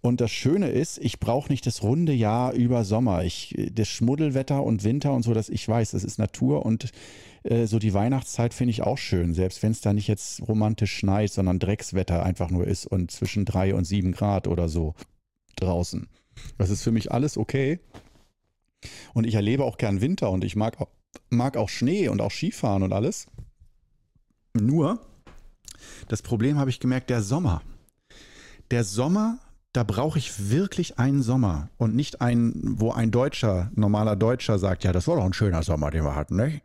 Und 0.00 0.20
das 0.20 0.30
Schöne 0.30 0.68
ist, 0.68 0.98
ich 0.98 1.18
brauche 1.18 1.50
nicht 1.50 1.66
das 1.66 1.82
runde 1.82 2.12
Jahr 2.12 2.52
über 2.52 2.84
Sommer. 2.84 3.24
Ich, 3.24 3.54
das 3.72 3.88
Schmuddelwetter 3.88 4.62
und 4.62 4.84
Winter 4.84 5.12
und 5.12 5.22
so, 5.22 5.34
dass 5.34 5.48
ich 5.48 5.66
weiß, 5.68 5.90
das 5.90 6.04
ist 6.04 6.18
Natur 6.18 6.64
und 6.64 6.92
äh, 7.42 7.66
so 7.66 7.78
die 7.78 7.94
Weihnachtszeit 7.94 8.54
finde 8.54 8.70
ich 8.70 8.82
auch 8.82 8.98
schön, 8.98 9.34
selbst 9.34 9.62
wenn 9.62 9.72
es 9.72 9.80
da 9.80 9.92
nicht 9.92 10.06
jetzt 10.06 10.46
romantisch 10.46 10.94
schneit, 10.96 11.32
sondern 11.32 11.58
Dreckswetter 11.58 12.22
einfach 12.22 12.50
nur 12.50 12.66
ist 12.66 12.86
und 12.86 13.10
zwischen 13.10 13.44
drei 13.44 13.74
und 13.74 13.84
sieben 13.84 14.12
Grad 14.12 14.46
oder 14.46 14.68
so 14.68 14.94
draußen. 15.56 16.08
Das 16.58 16.70
ist 16.70 16.82
für 16.82 16.92
mich 16.92 17.10
alles 17.10 17.36
okay. 17.36 17.80
Und 19.12 19.26
ich 19.26 19.34
erlebe 19.34 19.64
auch 19.64 19.76
gern 19.76 20.00
Winter 20.00 20.30
und 20.30 20.44
ich 20.44 20.54
mag 20.54 20.76
mag 21.30 21.56
auch 21.56 21.68
Schnee 21.68 22.08
und 22.08 22.20
auch 22.20 22.30
Skifahren 22.30 22.82
und 22.82 22.92
alles. 22.92 23.26
Nur, 24.54 25.00
das 26.08 26.22
Problem 26.22 26.58
habe 26.58 26.70
ich 26.70 26.80
gemerkt, 26.80 27.10
der 27.10 27.22
Sommer. 27.22 27.62
Der 28.70 28.84
Sommer 28.84 29.40
da 29.78 29.84
brauche 29.84 30.18
ich 30.18 30.50
wirklich 30.50 30.98
einen 30.98 31.22
Sommer 31.22 31.68
und 31.76 31.94
nicht 31.94 32.20
einen, 32.20 32.80
wo 32.80 32.90
ein 32.90 33.12
Deutscher, 33.12 33.70
normaler 33.76 34.16
Deutscher 34.16 34.58
sagt, 34.58 34.82
ja, 34.82 34.90
das 34.90 35.06
war 35.06 35.14
doch 35.14 35.24
ein 35.24 35.32
schöner 35.32 35.62
Sommer, 35.62 35.92
den 35.92 36.02
wir 36.02 36.16
hatten, 36.16 36.34
nicht? 36.34 36.62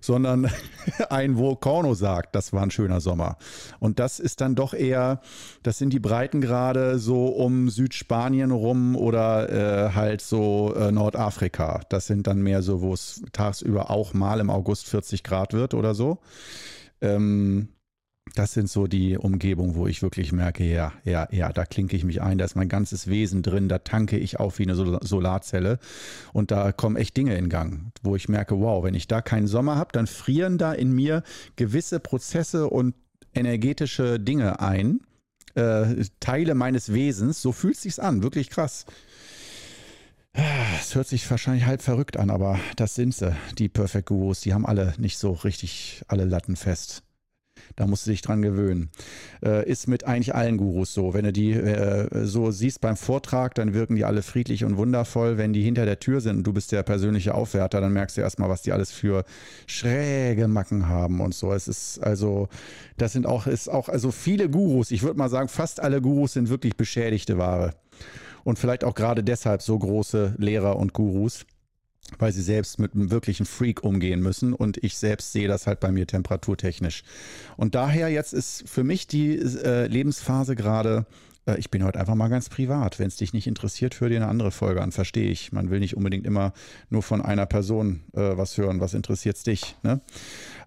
Sondern 0.00 0.50
ein, 1.08 1.38
wo 1.38 1.54
Korno 1.54 1.94
sagt, 1.94 2.34
das 2.34 2.52
war 2.52 2.64
ein 2.64 2.72
schöner 2.72 3.00
Sommer. 3.00 3.36
Und 3.78 4.00
das 4.00 4.18
ist 4.18 4.40
dann 4.40 4.56
doch 4.56 4.74
eher, 4.74 5.20
das 5.62 5.78
sind 5.78 5.92
die 5.92 6.00
Breitengrade 6.00 6.98
so 6.98 7.26
um 7.26 7.70
Südspanien 7.70 8.50
rum 8.50 8.96
oder 8.96 9.52
äh, 9.52 9.92
halt 9.94 10.20
so 10.20 10.74
äh, 10.74 10.90
Nordafrika. 10.90 11.82
Das 11.90 12.08
sind 12.08 12.26
dann 12.26 12.42
mehr 12.42 12.62
so, 12.62 12.80
wo 12.82 12.92
es 12.92 13.22
tagsüber 13.30 13.88
auch 13.88 14.14
mal 14.14 14.40
im 14.40 14.50
August 14.50 14.88
40 14.88 15.22
Grad 15.22 15.52
wird 15.52 15.74
oder 15.74 15.94
so. 15.94 16.18
Ähm, 17.00 17.68
das 18.34 18.52
sind 18.52 18.68
so 18.68 18.86
die 18.86 19.16
Umgebungen, 19.16 19.74
wo 19.74 19.86
ich 19.86 20.02
wirklich 20.02 20.32
merke, 20.32 20.64
ja, 20.64 20.92
ja, 21.04 21.28
ja, 21.30 21.52
da 21.52 21.64
klinke 21.64 21.96
ich 21.96 22.04
mich 22.04 22.22
ein, 22.22 22.38
da 22.38 22.44
ist 22.44 22.56
mein 22.56 22.68
ganzes 22.68 23.08
Wesen 23.08 23.42
drin, 23.42 23.68
da 23.68 23.78
tanke 23.78 24.18
ich 24.18 24.40
auf 24.40 24.58
wie 24.58 24.64
eine 24.64 24.74
Solarzelle 24.74 25.78
und 26.32 26.50
da 26.50 26.72
kommen 26.72 26.96
echt 26.96 27.16
Dinge 27.16 27.36
in 27.36 27.48
Gang, 27.48 27.92
wo 28.02 28.16
ich 28.16 28.28
merke, 28.28 28.58
wow, 28.58 28.82
wenn 28.84 28.94
ich 28.94 29.06
da 29.08 29.20
keinen 29.20 29.46
Sommer 29.46 29.76
habe, 29.76 29.92
dann 29.92 30.06
frieren 30.06 30.58
da 30.58 30.72
in 30.72 30.92
mir 30.92 31.22
gewisse 31.56 32.00
Prozesse 32.00 32.68
und 32.68 32.94
energetische 33.34 34.18
Dinge 34.18 34.60
ein, 34.60 35.00
äh, 35.54 36.04
Teile 36.20 36.54
meines 36.54 36.92
Wesens, 36.92 37.42
so 37.42 37.52
fühlt 37.52 37.76
es 37.76 37.82
sich 37.82 38.02
an, 38.02 38.22
wirklich 38.22 38.50
krass. 38.50 38.86
Es 40.80 40.94
hört 40.94 41.08
sich 41.08 41.28
wahrscheinlich 41.30 41.66
halb 41.66 41.82
verrückt 41.82 42.16
an, 42.16 42.30
aber 42.30 42.60
das 42.76 42.94
sind 42.94 43.14
sie, 43.14 43.34
die 43.58 43.68
Perfect 43.68 44.06
Gurus. 44.06 44.40
Die 44.40 44.54
haben 44.54 44.66
alle 44.66 44.94
nicht 44.98 45.18
so 45.18 45.32
richtig 45.32 46.04
alle 46.06 46.26
Latten 46.26 46.54
fest. 46.54 47.02
Da 47.76 47.86
musst 47.86 48.06
du 48.06 48.10
dich 48.10 48.22
dran 48.22 48.42
gewöhnen. 48.42 48.90
Äh, 49.44 49.68
ist 49.68 49.88
mit 49.88 50.04
eigentlich 50.04 50.34
allen 50.34 50.56
Gurus 50.56 50.94
so. 50.94 51.14
Wenn 51.14 51.24
du 51.24 51.32
die 51.32 51.52
äh, 51.52 52.24
so 52.24 52.50
siehst 52.50 52.80
beim 52.80 52.96
Vortrag, 52.96 53.54
dann 53.54 53.74
wirken 53.74 53.96
die 53.96 54.04
alle 54.04 54.22
friedlich 54.22 54.64
und 54.64 54.76
wundervoll. 54.76 55.38
Wenn 55.38 55.52
die 55.52 55.62
hinter 55.62 55.84
der 55.84 56.00
Tür 56.00 56.20
sind 56.20 56.38
und 56.38 56.44
du 56.44 56.52
bist 56.52 56.72
der 56.72 56.82
persönliche 56.82 57.34
Aufwärter, 57.34 57.80
dann 57.80 57.92
merkst 57.92 58.16
du 58.16 58.20
erstmal, 58.20 58.48
was 58.48 58.62
die 58.62 58.72
alles 58.72 58.90
für 58.90 59.24
schräge 59.66 60.48
Macken 60.48 60.88
haben 60.88 61.20
und 61.20 61.34
so. 61.34 61.52
Es 61.52 61.68
ist 61.68 61.98
also, 62.00 62.48
das 62.96 63.12
sind 63.12 63.26
auch, 63.26 63.46
ist 63.46 63.68
auch, 63.68 63.88
also 63.88 64.10
viele 64.10 64.48
Gurus, 64.48 64.90
ich 64.90 65.02
würde 65.02 65.18
mal 65.18 65.28
sagen, 65.28 65.48
fast 65.48 65.80
alle 65.80 66.00
Gurus 66.00 66.32
sind 66.32 66.48
wirklich 66.48 66.76
beschädigte 66.76 67.38
Ware. 67.38 67.74
Und 68.44 68.58
vielleicht 68.58 68.84
auch 68.84 68.94
gerade 68.94 69.22
deshalb 69.22 69.62
so 69.62 69.78
große 69.78 70.34
Lehrer 70.38 70.76
und 70.76 70.94
Gurus 70.94 71.44
weil 72.18 72.32
sie 72.32 72.42
selbst 72.42 72.78
mit 72.78 72.94
einem 72.94 73.10
wirklichen 73.10 73.46
Freak 73.46 73.84
umgehen 73.84 74.20
müssen 74.20 74.54
und 74.54 74.82
ich 74.82 74.96
selbst 74.96 75.32
sehe 75.32 75.48
das 75.48 75.66
halt 75.66 75.80
bei 75.80 75.92
mir 75.92 76.06
temperaturtechnisch. 76.06 77.02
Und 77.56 77.74
daher 77.74 78.08
jetzt 78.08 78.32
ist 78.32 78.68
für 78.68 78.84
mich 78.84 79.06
die 79.06 79.36
äh, 79.36 79.86
Lebensphase 79.86 80.56
gerade, 80.56 81.06
äh, 81.48 81.58
ich 81.58 81.70
bin 81.70 81.84
heute 81.84 81.98
einfach 81.98 82.14
mal 82.14 82.28
ganz 82.28 82.48
privat. 82.48 82.98
Wenn 82.98 83.08
es 83.08 83.16
dich 83.16 83.32
nicht 83.32 83.46
interessiert, 83.46 84.00
hör 84.00 84.08
dir 84.08 84.16
eine 84.16 84.28
andere 84.28 84.50
Folge 84.50 84.82
an, 84.82 84.92
verstehe 84.92 85.30
ich. 85.30 85.52
Man 85.52 85.70
will 85.70 85.80
nicht 85.80 85.96
unbedingt 85.96 86.26
immer 86.26 86.52
nur 86.90 87.02
von 87.02 87.22
einer 87.22 87.46
Person 87.46 88.02
äh, 88.14 88.36
was 88.36 88.56
hören, 88.56 88.80
was 88.80 88.94
interessiert 88.94 89.44
dich. 89.46 89.76
Ne? 89.82 90.00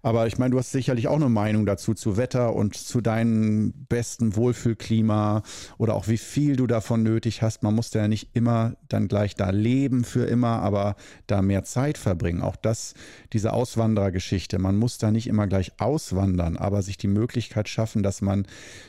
Aber 0.04 0.26
ich 0.26 0.38
meine, 0.38 0.52
du 0.52 0.60
hast 0.60 0.72
sicherlich 0.72 1.08
auch 1.08 1.16
eine 1.16 1.30
Meinung 1.30 1.66
dazu, 1.66 1.94
zu 1.94 2.18
Wetter 2.18 2.56
und 2.56 2.76
zu 2.76 3.02
deinem 3.02 3.74
besten 3.88 4.36
Wohlfühlklima 4.36 5.44
oder 5.78 5.94
auch 5.94 6.08
wie 6.08 6.18
viel 6.18 6.56
du 6.56 6.66
davon 6.66 7.04
nötig 7.04 7.42
hast. 7.42 7.62
Man 7.62 7.76
muss 7.76 7.94
ja 7.94 8.08
nicht 8.08 8.30
immer 8.34 8.76
dann 8.90 9.08
gleich 9.08 9.36
da 9.36 9.52
leben 9.52 10.04
für 10.04 10.26
immer, 10.26 10.62
aber 10.62 10.96
da 11.28 11.42
mehr 11.42 11.64
Zeit 11.64 12.00
verbringen. 12.00 12.42
Auch 12.42 12.56
das, 12.56 12.96
diese 13.34 13.54
Auswanderergeschichte. 13.54 14.58
Man 14.58 14.78
muss 14.78 14.98
da 14.98 15.12
nicht 15.12 15.28
immer 15.28 15.46
gleich 15.48 15.80
auswandern, 15.80 16.58
aber 16.58 16.82
sich 16.82 16.98
die 16.98 17.08
Möglichkeit 17.08 17.70
schaffen, 17.70 18.02
dass 18.02 18.22
man 18.22 18.48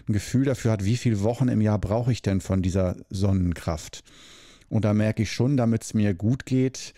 ein 0.08 0.12
Gefühl 0.12 0.44
dafür 0.44 0.72
hat, 0.72 0.84
wie 0.84 0.96
viele 0.96 1.22
Wochen 1.22 1.48
im 1.48 1.60
Jahr 1.60 1.78
brauche 1.78 2.12
ich 2.12 2.22
denn 2.22 2.40
von 2.40 2.62
dieser 2.62 2.96
Sonnenkraft. 3.10 4.02
Und 4.70 4.86
da 4.86 4.94
merke 4.94 5.24
ich 5.24 5.32
schon, 5.32 5.58
damit 5.58 5.82
es 5.82 5.92
mir 5.92 6.14
gut 6.14 6.46
geht, 6.46 6.94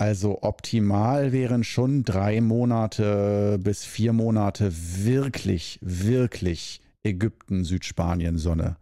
also 0.00 0.38
optimal 0.40 1.30
wären 1.30 1.62
schon 1.62 2.04
drei 2.04 2.40
Monate 2.40 3.58
bis 3.62 3.84
vier 3.84 4.14
Monate 4.14 4.72
wirklich, 4.72 5.78
wirklich 5.82 6.80
Ägypten, 7.02 7.64
Südspanien 7.64 8.38
Sonne. 8.38 8.78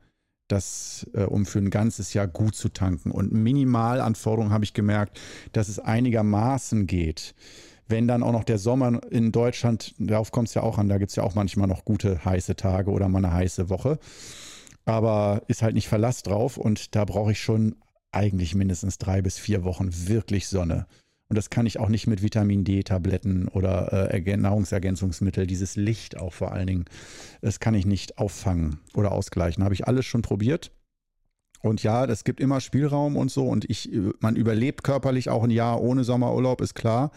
Das, 0.46 1.11
äh, 1.14 1.24
um 1.24 1.44
für 1.44 1.59
ein 1.59 1.70
ganzes 1.70 2.14
Jahr 2.14 2.28
gut 2.28 2.54
zu 2.54 2.68
tanken. 2.68 3.11
Und 3.11 3.33
Minimalanforderungen 3.33 4.52
habe 4.52 4.62
ich 4.64 4.74
gemerkt, 4.74 5.18
dass 5.50 5.68
es 5.68 5.81
einigermaßen 5.81 6.87
geht. 6.87 7.35
Wenn 7.88 8.07
dann 8.07 8.22
auch 8.22 8.33
noch 8.33 8.44
der 8.44 8.59
Sommer 8.59 9.00
in 9.11 9.33
Deutschland, 9.33 9.96
darauf 9.98 10.31
kommt 10.31 10.46
es 10.46 10.54
ja 10.54 10.62
auch 10.62 10.78
an, 10.78 10.88
da 10.88 10.98
gibt 10.98 11.11
es 11.11 11.16
ja 11.16 11.24
auch 11.24 11.35
manchmal 11.35 11.66
noch 11.66 11.85
gute 11.85 12.24
heiße 12.24 12.54
Tage 12.54 12.92
oder 12.92 13.09
mal 13.09 13.24
eine 13.24 13.35
heiße 13.35 13.68
Woche. 13.68 13.98
Aber 14.85 15.42
ist 15.48 15.62
halt 15.62 15.74
nicht 15.74 15.88
Verlass 15.88 16.22
drauf 16.22 16.59
und 16.59 16.94
da 16.94 17.04
brauche 17.04 17.33
ich 17.33 17.40
schon 17.40 17.74
eigentlich 18.12 18.54
mindestens 18.54 18.98
drei 18.98 19.20
bis 19.20 19.37
vier 19.37 19.64
Wochen 19.64 19.90
wirklich 20.07 20.46
Sonne. 20.46 20.87
Und 21.28 21.36
das 21.36 21.50
kann 21.50 21.66
ich 21.66 21.78
auch 21.78 21.88
nicht 21.88 22.06
mit 22.06 22.22
Vitamin 22.22 22.64
D-Tabletten 22.64 23.48
oder 23.48 24.12
äh, 24.12 24.36
Nahrungsergänzungsmittel, 24.36 25.46
dieses 25.46 25.76
Licht 25.76 26.16
auch 26.16 26.32
vor 26.32 26.52
allen 26.52 26.66
Dingen, 26.66 26.84
das 27.42 27.60
kann 27.60 27.74
ich 27.74 27.84
nicht 27.84 28.16
auffangen 28.16 28.80
oder 28.94 29.12
ausgleichen. 29.12 29.62
Habe 29.62 29.74
ich 29.74 29.86
alles 29.86 30.06
schon 30.06 30.22
probiert. 30.22 30.70
Und 31.60 31.82
ja, 31.82 32.04
es 32.04 32.24
gibt 32.24 32.40
immer 32.40 32.60
Spielraum 32.60 33.16
und 33.16 33.30
so. 33.30 33.46
Und 33.46 33.68
ich, 33.68 33.90
man 34.20 34.36
überlebt 34.36 34.84
körperlich 34.84 35.28
auch 35.28 35.44
ein 35.44 35.50
Jahr 35.50 35.82
ohne 35.82 36.04
Sommerurlaub, 36.04 36.62
ist 36.62 36.74
klar. 36.74 37.10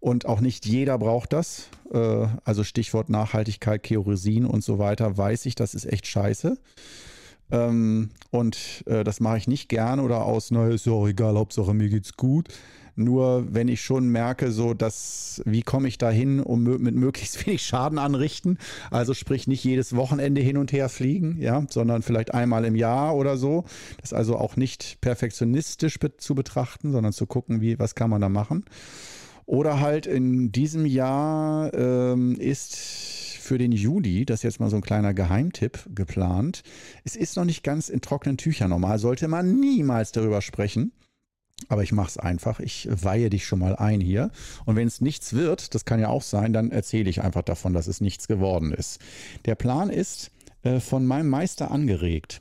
Und 0.00 0.26
auch 0.26 0.40
nicht 0.40 0.66
jeder 0.66 0.98
braucht 0.98 1.32
das. 1.32 1.68
Äh, 1.92 2.26
also 2.44 2.64
Stichwort 2.64 3.08
Nachhaltigkeit, 3.08 3.82
Kerosin 3.82 4.46
und 4.46 4.64
so 4.64 4.78
weiter, 4.78 5.16
weiß 5.16 5.46
ich, 5.46 5.54
das 5.54 5.74
ist 5.74 5.86
echt 5.86 6.06
scheiße. 6.06 6.58
Ähm, 7.50 8.10
und 8.30 8.84
äh, 8.86 9.04
das 9.04 9.20
mache 9.20 9.38
ich 9.38 9.48
nicht 9.48 9.68
gerne 9.68 10.02
oder 10.02 10.24
aus, 10.24 10.50
naja, 10.50 10.74
ist 10.74 10.86
ja 10.86 10.92
auch 10.92 11.08
egal, 11.08 11.36
Hauptsache 11.36 11.74
mir 11.74 11.88
geht's 11.88 12.16
gut. 12.16 12.48
Nur 12.98 13.46
wenn 13.50 13.68
ich 13.68 13.80
schon 13.80 14.08
merke, 14.08 14.50
so 14.50 14.74
dass, 14.74 15.40
wie 15.44 15.62
komme 15.62 15.88
ich 15.88 15.98
da 15.98 16.10
hin, 16.10 16.40
um 16.40 16.64
mit 16.64 16.94
möglichst 16.94 17.46
wenig 17.46 17.62
Schaden 17.62 17.98
anrichten? 17.98 18.58
Also 18.90 19.14
sprich 19.14 19.46
nicht 19.46 19.64
jedes 19.64 19.94
Wochenende 19.94 20.40
hin 20.40 20.56
und 20.56 20.72
her 20.72 20.88
fliegen, 20.88 21.36
ja, 21.40 21.64
sondern 21.70 22.02
vielleicht 22.02 22.34
einmal 22.34 22.64
im 22.64 22.74
Jahr 22.74 23.14
oder 23.16 23.36
so. 23.36 23.64
Das 24.00 24.12
also 24.12 24.36
auch 24.36 24.56
nicht 24.56 25.00
perfektionistisch 25.00 25.98
be 25.98 26.16
zu 26.16 26.34
betrachten, 26.34 26.92
sondern 26.92 27.12
zu 27.12 27.26
gucken, 27.26 27.60
wie, 27.60 27.78
was 27.78 27.94
kann 27.94 28.10
man 28.10 28.20
da 28.20 28.28
machen. 28.28 28.64
Oder 29.46 29.80
halt 29.80 30.06
in 30.06 30.52
diesem 30.52 30.84
Jahr 30.84 31.72
ähm, 31.72 32.34
ist 32.38 32.76
für 32.76 33.56
den 33.56 33.72
Juli, 33.72 34.26
das 34.26 34.40
ist 34.40 34.42
jetzt 34.42 34.60
mal 34.60 34.68
so 34.68 34.76
ein 34.76 34.82
kleiner 34.82 35.14
Geheimtipp 35.14 35.88
geplant. 35.94 36.62
Es 37.04 37.16
ist 37.16 37.36
noch 37.36 37.46
nicht 37.46 37.62
ganz 37.62 37.88
in 37.88 38.02
trockenen 38.02 38.36
Tüchern. 38.36 38.68
Normal 38.68 38.98
sollte 38.98 39.26
man 39.26 39.58
niemals 39.58 40.12
darüber 40.12 40.42
sprechen. 40.42 40.92
Aber 41.68 41.82
ich 41.82 41.92
mache 41.92 42.08
es 42.08 42.16
einfach. 42.16 42.60
Ich 42.60 42.88
weihe 42.90 43.30
dich 43.30 43.46
schon 43.46 43.58
mal 43.58 43.76
ein 43.76 44.00
hier. 44.00 44.30
Und 44.64 44.76
wenn 44.76 44.88
es 44.88 45.00
nichts 45.00 45.34
wird, 45.34 45.74
das 45.74 45.84
kann 45.84 46.00
ja 46.00 46.08
auch 46.08 46.22
sein, 46.22 46.52
dann 46.52 46.70
erzähle 46.70 47.10
ich 47.10 47.22
einfach 47.22 47.42
davon, 47.42 47.74
dass 47.74 47.86
es 47.86 48.00
nichts 48.00 48.26
geworden 48.26 48.72
ist. 48.72 49.00
Der 49.44 49.54
Plan 49.54 49.90
ist 49.90 50.30
äh, 50.62 50.80
von 50.80 51.06
meinem 51.06 51.28
Meister 51.28 51.70
angeregt. 51.70 52.40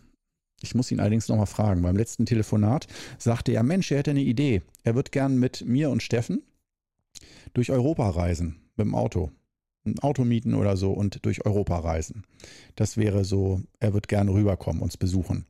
Ich 0.62 0.74
muss 0.74 0.92
ihn 0.92 1.00
allerdings 1.00 1.28
nochmal 1.28 1.46
fragen. 1.46 1.82
Beim 1.84 1.98
letzten 1.98 2.26
Telefonat 2.26 2.88
sagte 3.18 3.52
er, 3.52 3.63
Mensch, 3.63 3.92
er 3.92 4.00
hätte 4.00 4.12
eine 4.12 4.22
Idee. 4.22 4.63
Er 4.84 4.96
wird 4.96 5.12
gern 5.12 5.38
mit 5.38 5.66
mir 5.66 5.90
und 5.90 6.02
Steffen 6.02 6.42
durch 7.54 7.72
Europa 7.72 8.10
reisen 8.10 8.56
mit 8.76 8.86
dem 8.86 8.96
Auto 8.96 9.32
ein 9.88 10.00
Auto 10.00 10.23
mieten 10.23 10.54
oder 10.54 10.78
so 10.78 10.91
und 10.91 11.26
durch 11.26 11.45
Europa 11.45 11.78
reisen. 11.80 12.23
Das 12.76 12.97
wäre 12.97 13.26
so, 13.26 13.62
er 13.80 13.93
wird 13.93 14.08
gerne 14.08 14.32
rüberkommen, 14.32 14.82
uns 14.82 14.97
besuchen. 14.97 15.45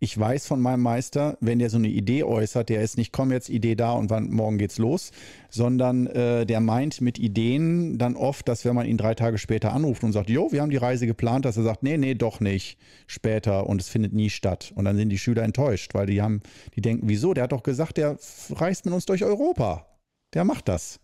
Ich 0.00 0.18
weiß 0.18 0.46
von 0.46 0.60
meinem 0.60 0.82
Meister, 0.82 1.36
wenn 1.40 1.58
der 1.58 1.70
so 1.70 1.76
eine 1.76 1.88
Idee 1.88 2.24
äußert, 2.24 2.68
der 2.68 2.82
ist 2.82 2.96
nicht, 2.96 3.12
komm 3.12 3.30
jetzt 3.30 3.48
Idee 3.48 3.74
da 3.74 3.92
und 3.92 4.10
wann, 4.10 4.30
morgen 4.30 4.58
geht's 4.58 4.78
los, 4.78 5.12
sondern 5.48 6.06
äh, 6.08 6.44
der 6.46 6.60
meint 6.60 7.00
mit 7.00 7.18
Ideen 7.18 7.98
dann 7.98 8.16
oft, 8.16 8.48
dass 8.48 8.64
wenn 8.64 8.74
man 8.74 8.86
ihn 8.86 8.98
drei 8.98 9.14
Tage 9.14 9.38
später 9.38 9.72
anruft 9.72 10.02
und 10.02 10.12
sagt, 10.12 10.30
jo, 10.30 10.50
wir 10.50 10.62
haben 10.62 10.70
die 10.70 10.76
Reise 10.76 11.06
geplant, 11.06 11.44
dass 11.44 11.56
er 11.56 11.62
sagt, 11.62 11.82
nee, 11.82 11.96
nee, 11.96 12.14
doch 12.14 12.40
nicht, 12.40 12.78
später 13.06 13.66
und 13.66 13.80
es 13.80 13.88
findet 13.88 14.12
nie 14.12 14.30
statt. 14.30 14.72
Und 14.74 14.84
dann 14.84 14.96
sind 14.96 15.10
die 15.10 15.18
Schüler 15.18 15.42
enttäuscht, 15.42 15.94
weil 15.94 16.06
die 16.06 16.22
haben, 16.22 16.42
die 16.74 16.80
denken, 16.80 17.08
wieso? 17.08 17.34
Der 17.34 17.44
hat 17.44 17.52
doch 17.52 17.62
gesagt, 17.62 17.96
der 17.96 18.16
reist 18.50 18.84
mit 18.84 18.94
uns 18.94 19.06
durch 19.06 19.24
Europa. 19.24 19.86
Der 20.34 20.44
macht 20.44 20.68
das. 20.68 20.98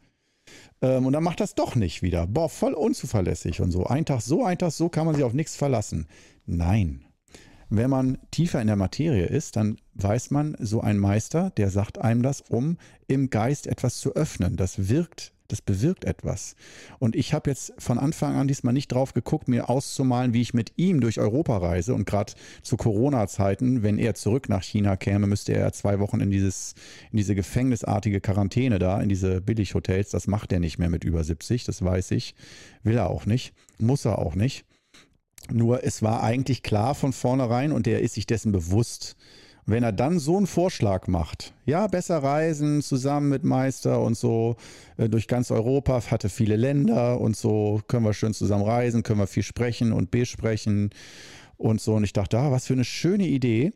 Ähm, 0.81 1.07
und 1.07 1.13
dann 1.13 1.23
macht 1.23 1.41
das 1.41 1.55
doch 1.55 1.75
nicht 1.75 2.03
wieder. 2.03 2.27
Boah, 2.27 2.49
voll 2.49 2.75
unzuverlässig 2.75 3.61
und 3.61 3.71
so. 3.71 3.87
Ein 3.87 4.05
Tag 4.05 4.21
so, 4.23 4.45
ein 4.45 4.59
Tag 4.59 4.73
so 4.73 4.89
kann 4.89 5.07
man 5.07 5.15
sich 5.15 5.25
auf 5.25 5.33
nichts 5.33 5.57
verlassen. 5.57 6.07
Nein. 6.47 7.05
Wenn 7.71 7.91
man 7.91 8.19
tiefer 8.31 8.61
in 8.61 8.67
der 8.67 8.77
Materie 8.77 9.27
ist, 9.27 9.57
dann 9.57 9.77
weiß 9.95 10.31
man, 10.31 10.57
so 10.59 10.81
ein 10.81 10.97
Meister, 10.97 11.51
der 11.51 11.71
sagt 11.71 11.99
einem 11.99 12.23
das, 12.23 12.41
um 12.41 12.79
im 13.09 13.29
Geist 13.29 13.67
etwas 13.67 13.99
zu 13.99 14.15
öffnen. 14.15 14.57
Das 14.57 14.89
wirkt 14.89 15.33
das 15.49 15.63
bewirkt 15.63 16.05
etwas. 16.05 16.55
Und 16.99 17.17
ich 17.17 17.33
habe 17.33 17.51
jetzt 17.51 17.73
von 17.79 17.99
Anfang 17.99 18.37
an 18.37 18.49
diesmal 18.49 18.75
nicht 18.75 18.89
drauf 18.89 19.15
geguckt, 19.15 19.49
mir 19.49 19.71
auszumalen, 19.71 20.35
wie 20.35 20.43
ich 20.43 20.55
mit 20.55 20.73
ihm 20.77 21.01
durch 21.01 21.19
Europa 21.19 21.57
reise. 21.57 21.95
Und 21.95 22.05
gerade 22.05 22.35
zu 22.63 22.77
Corona-Zeiten, 22.77 23.83
wenn 23.83 23.99
er 23.99 24.15
zurück 24.15 24.49
nach 24.49 24.63
China 24.63 24.97
käme, 24.97 25.27
müsste 25.27 25.55
er 25.55 25.73
zwei 25.73 25.99
Wochen 25.99 26.21
in, 26.21 26.31
dieses, 26.31 26.75
in 27.11 27.17
diese 27.17 27.35
gefängnisartige 27.35 28.21
Quarantäne 28.21 28.79
da, 28.79 29.01
in 29.01 29.09
diese 29.09 29.41
Billighotels. 29.41 30.11
Das 30.11 30.27
macht 30.27 30.53
er 30.53 30.61
nicht 30.61 30.79
mehr 30.79 30.91
mit 30.91 31.05
über 31.05 31.25
70, 31.25 31.65
das 31.65 31.83
weiß 31.83 32.11
ich. 32.11 32.35
Will 32.83 32.97
er 32.97 33.09
auch 33.09 33.25
nicht. 33.25 33.55
Muss 33.79 34.05
er 34.05 34.19
auch 34.19 34.35
nicht. 34.35 34.67
Nur 35.51 35.83
es 35.83 36.03
war 36.03 36.23
eigentlich 36.23 36.63
klar 36.63 36.95
von 36.95 37.15
vornherein 37.15 37.73
und 37.73 37.87
er 37.87 38.01
ist 38.01 38.15
sich 38.15 38.27
dessen 38.27 38.53
bewusst, 38.53 39.17
wenn 39.69 39.83
er 39.83 39.93
dann 39.93 40.19
so 40.19 40.39
einen 40.39 40.47
Vorschlag 40.47 41.09
macht, 41.09 41.53
ja, 41.67 41.87
besser 41.89 42.23
reisen 42.23 42.81
zusammen 42.81 43.29
mit 43.29 43.45
Meister 43.45 44.01
und 44.01 44.17
so 44.17 44.57
äh, 44.97 45.11
durch 45.11 45.29
ganz 45.29 45.51
Europa, 45.51 46.03
hatte 46.11 46.31
viele 46.31 46.57
Länder 46.57 47.21
und 47.21 47.37
so 47.37 47.83
können 47.87 48.07
wir 48.07 48.15
schön 48.15 48.33
zusammen 48.33 48.65
reisen, 48.65 49.03
können 49.03 49.21
wir 49.21 49.27
viel 49.27 49.43
sprechen 49.43 49.93
und 49.93 50.11
besprechen 50.11 50.91
und 51.59 51.83
so. 51.83 51.95
Und 51.95 52.05
ich 52.05 52.15
dachte, 52.15 52.39
ah, 52.39 52.51
was 52.51 52.67
für 52.67 52.73
eine 52.73 52.85
schöne 52.85 53.27
Idee. 53.27 53.73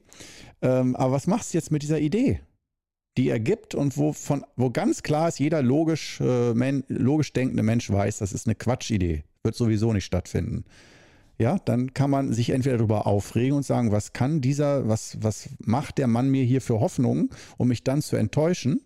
Ähm, 0.63 0.97
aber 0.97 1.13
was 1.13 1.27
machst 1.27 1.53
du 1.53 1.59
jetzt 1.59 1.71
mit 1.71 1.83
dieser 1.83 2.01
Idee? 2.01 2.41
die 3.19 3.29
er 3.29 3.41
gibt 3.41 3.75
und 3.75 3.99
wo, 3.99 4.15
von, 4.15 4.43
wo 4.57 4.71
ganz 4.71 5.03
klar 5.03 5.29
ist, 5.29 5.39
jeder 5.39 5.61
logisch, 5.61 6.19
äh, 6.23 6.55
men, 6.55 6.83
logisch 6.89 7.35
denkende 7.35 7.63
Mensch 7.63 7.91
weiß, 7.91 8.17
das 8.17 8.33
ist 8.33 8.47
eine 8.47 8.55
Quatschidee. 8.55 9.25
Wird 9.43 9.55
sowieso 9.55 9.93
nicht 9.93 10.07
stattfinden 10.07 10.65
ja, 11.39 11.59
dann 11.65 11.95
kann 11.95 12.11
man 12.11 12.33
sich 12.33 12.51
entweder 12.51 12.79
darüber 12.79 13.07
aufregen 13.07 13.57
und 13.57 13.65
sagen, 13.65 13.91
was 13.91 14.13
kann 14.13 14.41
dieser, 14.41 14.89
was, 14.89 15.19
was 15.21 15.49
macht 15.59 15.99
der 15.99 16.07
Mann 16.07 16.31
mir 16.31 16.45
hier 16.45 16.61
für 16.61 16.81
Hoffnungen, 16.81 17.31
um 17.57 17.69
mich 17.69 17.85
dann 17.85 18.03
zu 18.03 18.17
enttäuschen? 18.17 18.81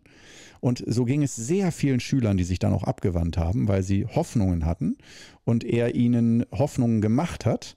Und 0.61 0.83
so 0.87 1.05
ging 1.05 1.23
es 1.23 1.37
sehr 1.37 1.71
vielen 1.71 2.01
Schülern, 2.01 2.37
die 2.37 2.45
sich 2.45 2.59
dann 2.59 2.73
auch 2.73 2.85
abgewandt 2.85 3.37
haben, 3.37 3.69
weil 3.69 3.83
sie 3.83 4.07
Hoffnungen 4.07 4.65
hatten 4.65 4.97
und 5.45 5.65
er 5.65 5.95
ihnen 5.95 6.45
Hoffnungen 6.51 7.01
gemacht 7.01 7.45
hat. 7.47 7.77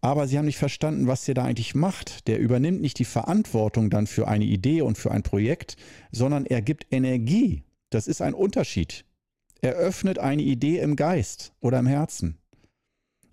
Aber 0.00 0.26
sie 0.26 0.36
haben 0.36 0.46
nicht 0.46 0.58
verstanden, 0.58 1.06
was 1.06 1.24
der 1.24 1.34
da 1.34 1.44
eigentlich 1.44 1.76
macht. 1.76 2.26
Der 2.26 2.40
übernimmt 2.40 2.80
nicht 2.80 2.98
die 2.98 3.04
Verantwortung 3.04 3.88
dann 3.88 4.08
für 4.08 4.26
eine 4.26 4.44
Idee 4.44 4.82
und 4.82 4.98
für 4.98 5.12
ein 5.12 5.22
Projekt, 5.22 5.76
sondern 6.10 6.44
er 6.44 6.60
gibt 6.60 6.86
Energie. 6.90 7.62
Das 7.90 8.08
ist 8.08 8.20
ein 8.20 8.34
Unterschied. 8.34 9.04
Er 9.60 9.74
öffnet 9.74 10.18
eine 10.18 10.42
Idee 10.42 10.80
im 10.80 10.96
Geist 10.96 11.52
oder 11.60 11.78
im 11.78 11.86
Herzen. 11.86 12.41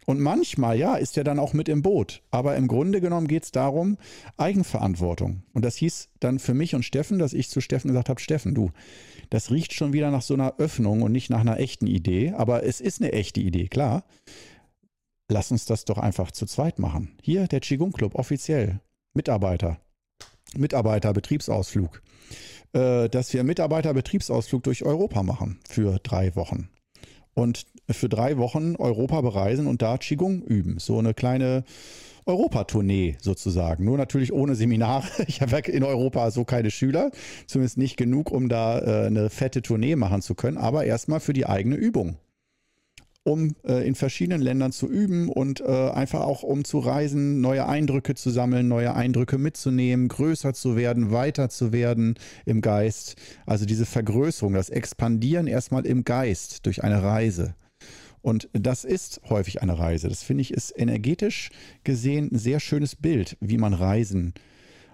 Und 0.10 0.19
manchmal, 0.19 0.76
ja, 0.76 0.95
ist 0.95 1.17
er 1.17 1.24
dann 1.24 1.38
auch 1.38 1.54
mit 1.54 1.69
im 1.69 1.84
Boot. 1.84 2.24
Aber 2.32 2.56
im 2.56 2.67
Grunde 2.67 3.00
genommen 3.00 3.28
geht 3.28 3.43
es 3.43 3.52
darum, 3.52 4.00
Eigenverantwortung. 4.38 5.43
Und 5.54 5.63
das 5.63 5.76
hieß 5.76 6.10
dann 6.19 6.39
für 6.39 6.56
mich 6.56 6.74
und 6.74 6.82
Steffen, 6.82 7.19
dass 7.19 7.32
ich 7.32 7.48
zu 7.48 7.62
Steffen 7.62 7.89
gesagt 7.89 8.10
habe, 8.10 8.19
Steffen, 8.19 8.56
du, 8.56 8.72
das 9.30 9.52
riecht 9.52 9.72
schon 9.72 9.93
wieder 9.93 10.10
nach 10.10 10.24
so 10.24 10.34
einer 10.34 10.56
Öffnung 10.58 11.04
und 11.04 11.12
nicht 11.12 11.30
nach 11.30 11.41
einer 11.41 11.60
echten 11.60 11.86
Idee. 11.86 12.34
Aber 12.36 12.63
es 12.63 12.82
ist 12.82 13.00
eine 13.00 13.12
echte 13.12 13.39
Idee, 13.39 13.67
klar. 13.67 14.04
Lass 15.32 15.52
uns 15.52 15.65
das 15.65 15.86
doch 15.86 16.00
einfach 16.00 16.32
zu 16.32 16.48
zweit 16.48 16.80
machen. 16.80 17.15
Hier 17.22 17.45
der 17.45 17.60
Qigong 17.60 17.91
Club, 17.91 18.15
offiziell. 18.15 18.80
Mitarbeiter. 19.13 19.80
Mitarbeiter-Betriebsausflug. 20.58 22.02
Äh, 22.74 23.10
dass 23.10 23.32
wir 23.32 23.43
Mitarbeiter-Betriebsausflug 23.43 24.63
durch 24.63 24.84
Europa 24.84 25.22
machen 25.22 25.60
für 25.69 26.00
drei 26.00 26.36
Wochen 26.36 26.67
und 27.34 27.65
für 27.89 28.10
drei 28.10 28.38
Wochen 28.38 28.76
Europa 28.76 29.22
bereisen 29.22 29.68
und 29.68 29.82
da 29.82 29.98
Qigong 29.98 30.42
üben. 30.42 30.80
So 30.80 31.00
eine 31.00 31.13
kleine 31.13 31.63
Europatournee 32.26 33.18
sozusagen. 33.20 33.86
Nur 33.86 33.98
natürlich 33.98 34.32
ohne 34.32 34.56
Seminare. 34.56 35.08
Ich 35.28 35.42
habe 35.42 35.60
in 35.72 35.84
Europa 35.84 36.32
so 36.32 36.44
keine 36.44 36.72
Schüler, 36.72 37.12
zumindest 37.48 37.78
nicht 37.78 37.98
genug, 37.98 38.32
um 38.32 38.50
da 38.50 38.80
äh, 38.80 39.08
eine 39.08 39.30
fette 39.30 39.62
Tournee 39.62 39.96
machen 39.96 40.22
zu 40.22 40.36
können, 40.36 40.58
aber 40.58 40.86
erstmal 40.86 41.20
für 41.20 41.34
die 41.34 41.46
eigene 41.46 41.76
Übung. 41.76 42.18
Um 43.23 43.55
äh, 43.63 43.88
in 43.88 43.95
verschiedenen 43.95 44.41
Ländern 44.41 44.71
zu 44.71 44.88
üben 44.88 45.29
und 45.29 45.62
äh, 45.62 45.89
einfach 45.89 46.21
auch 46.21 46.43
um 46.43 46.63
zu 46.63 46.79
reisen, 46.79 47.41
neue 47.41 47.67
Eindrücke 47.67 48.15
zu 48.15 48.29
sammeln, 48.29 48.67
neue 48.67 48.95
Eindrücke 48.95 49.38
mitzunehmen, 49.38 50.08
größer 50.08 50.53
zu 50.53 50.75
werden, 50.75 51.12
weiter 51.12 51.49
zu 51.49 51.71
werden 51.71 52.15
im 52.45 52.62
Geist. 52.62 53.15
Also 53.45 53.65
diese 53.65 53.86
Vergrößerung, 53.86 54.53
das 54.53 54.69
Expandieren 54.69 55.47
erstmal 55.47 55.86
im 55.86 56.03
Geist 56.03 56.65
durch 56.65 56.84
eine 56.84 57.03
Reise. 57.03 57.55
Und 58.21 58.49
das 58.53 58.84
ist 58.84 59.21
häufig 59.29 59.62
eine 59.62 59.79
Reise. 59.79 60.10
Das 60.10 60.23
finde 60.23 60.41
ich 60.41 60.53
ist 60.53 60.73
energetisch 60.77 61.49
gesehen 61.84 62.29
ein 62.32 62.38
sehr 62.38 62.60
schönes 62.60 62.95
Bild, 62.95 63.38
wie 63.39 63.58
man 63.58 63.73
Reisen 63.73 64.34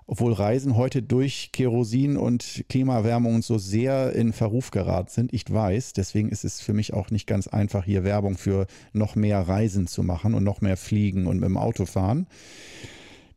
obwohl 0.07 0.33
Reisen 0.33 0.75
heute 0.75 1.01
durch 1.01 1.49
Kerosin 1.51 2.17
und 2.17 2.65
Klimaerwärmung 2.69 3.41
so 3.41 3.57
sehr 3.57 4.13
in 4.13 4.33
Verruf 4.33 4.71
geraten 4.71 5.09
sind. 5.09 5.33
Ich 5.33 5.51
weiß, 5.51 5.93
deswegen 5.93 6.29
ist 6.29 6.45
es 6.45 6.61
für 6.61 6.73
mich 6.73 6.93
auch 6.93 7.09
nicht 7.09 7.27
ganz 7.27 7.47
einfach, 7.47 7.85
hier 7.85 8.03
Werbung 8.03 8.37
für 8.37 8.67
noch 8.93 9.15
mehr 9.15 9.47
Reisen 9.47 9.87
zu 9.87 10.03
machen 10.03 10.33
und 10.33 10.43
noch 10.43 10.61
mehr 10.61 10.77
Fliegen 10.77 11.25
und 11.27 11.39
mit 11.39 11.49
dem 11.49 11.57
Auto 11.57 11.85
fahren. 11.85 12.27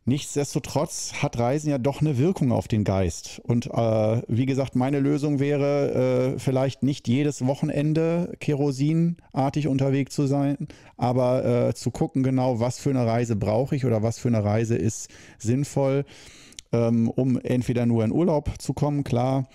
Nichtsdestotrotz 0.05 1.13
hat 1.21 1.37
Reisen 1.37 1.69
ja 1.69 1.77
doch 1.77 2.01
eine 2.01 2.17
Wirkung 2.17 2.51
auf 2.51 2.67
den 2.67 2.83
Geist. 2.83 3.41
Und 3.43 3.67
äh, 3.67 4.21
wie 4.27 4.47
gesagt, 4.47 4.75
meine 4.75 4.99
Lösung 4.99 5.39
wäre 5.39 6.33
äh, 6.35 6.39
vielleicht 6.39 6.81
nicht 6.81 7.07
jedes 7.07 7.45
Wochenende 7.45 8.33
kerosinartig 8.39 9.67
unterwegs 9.67 10.15
zu 10.15 10.25
sein, 10.25 10.67
aber 10.97 11.45
äh, 11.45 11.73
zu 11.75 11.91
gucken 11.91 12.23
genau, 12.23 12.59
was 12.59 12.79
für 12.79 12.89
eine 12.89 13.05
Reise 13.05 13.35
brauche 13.35 13.75
ich 13.75 13.85
oder 13.85 14.01
was 14.01 14.17
für 14.17 14.29
eine 14.29 14.43
Reise 14.43 14.75
ist 14.75 15.09
sinnvoll 15.37 16.05
ähm, 16.71 17.09
um 17.09 17.39
entweder 17.39 17.85
nur 17.85 18.03
in 18.03 18.11
Urlaub 18.11 18.51
zu 18.59 18.73
kommen, 18.73 19.03
klar, 19.03 19.47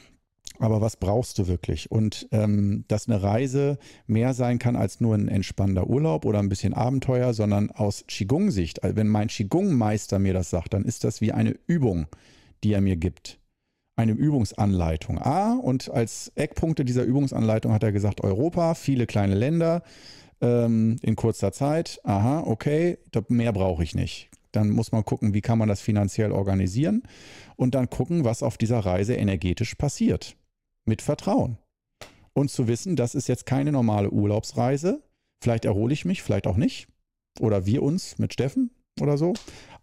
aber 0.58 0.80
was 0.80 0.96
brauchst 0.96 1.38
du 1.38 1.48
wirklich? 1.48 1.90
Und 1.90 2.28
ähm, 2.30 2.84
dass 2.88 3.08
eine 3.08 3.22
Reise 3.22 3.78
mehr 4.06 4.34
sein 4.34 4.58
kann 4.58 4.76
als 4.76 5.00
nur 5.00 5.14
ein 5.14 5.28
entspannender 5.28 5.88
Urlaub 5.88 6.24
oder 6.24 6.38
ein 6.38 6.48
bisschen 6.48 6.74
Abenteuer, 6.74 7.34
sondern 7.34 7.70
aus 7.70 8.04
Qigong-Sicht, 8.06 8.82
also 8.84 8.96
wenn 8.96 9.08
mein 9.08 9.28
Qigong-Meister 9.28 10.18
mir 10.18 10.32
das 10.32 10.50
sagt, 10.50 10.74
dann 10.74 10.84
ist 10.84 11.04
das 11.04 11.20
wie 11.20 11.32
eine 11.32 11.56
Übung, 11.66 12.06
die 12.62 12.72
er 12.72 12.80
mir 12.80 12.96
gibt. 12.96 13.40
Eine 13.96 14.12
Übungsanleitung. 14.12 15.18
Ah, 15.18 15.54
und 15.54 15.90
als 15.90 16.32
Eckpunkte 16.34 16.84
dieser 16.84 17.04
Übungsanleitung 17.04 17.72
hat 17.72 17.84
er 17.84 17.92
gesagt, 17.92 18.22
Europa, 18.22 18.74
viele 18.74 19.06
kleine 19.06 19.34
Länder 19.34 19.82
ähm, 20.40 20.96
in 21.02 21.16
kurzer 21.16 21.52
Zeit. 21.52 22.00
Aha, 22.04 22.42
okay, 22.46 22.98
mehr 23.28 23.52
brauche 23.52 23.82
ich 23.82 23.94
nicht. 23.94 24.30
Dann 24.54 24.70
muss 24.70 24.92
man 24.92 25.04
gucken, 25.04 25.34
wie 25.34 25.40
kann 25.40 25.58
man 25.58 25.68
das 25.68 25.80
finanziell 25.80 26.32
organisieren 26.32 27.02
und 27.56 27.74
dann 27.74 27.90
gucken, 27.90 28.24
was 28.24 28.42
auf 28.42 28.56
dieser 28.56 28.80
Reise 28.80 29.14
energetisch 29.14 29.74
passiert. 29.74 30.36
Mit 30.84 31.02
Vertrauen. 31.02 31.58
Und 32.34 32.50
zu 32.50 32.66
wissen, 32.68 32.96
das 32.96 33.14
ist 33.14 33.28
jetzt 33.28 33.46
keine 33.46 33.72
normale 33.72 34.10
Urlaubsreise. 34.10 35.02
Vielleicht 35.42 35.64
erhole 35.64 35.92
ich 35.92 36.04
mich, 36.04 36.22
vielleicht 36.22 36.46
auch 36.46 36.56
nicht. 36.56 36.88
Oder 37.40 37.66
wir 37.66 37.82
uns 37.82 38.18
mit 38.18 38.32
Steffen 38.32 38.70
oder 39.00 39.18
so. 39.18 39.34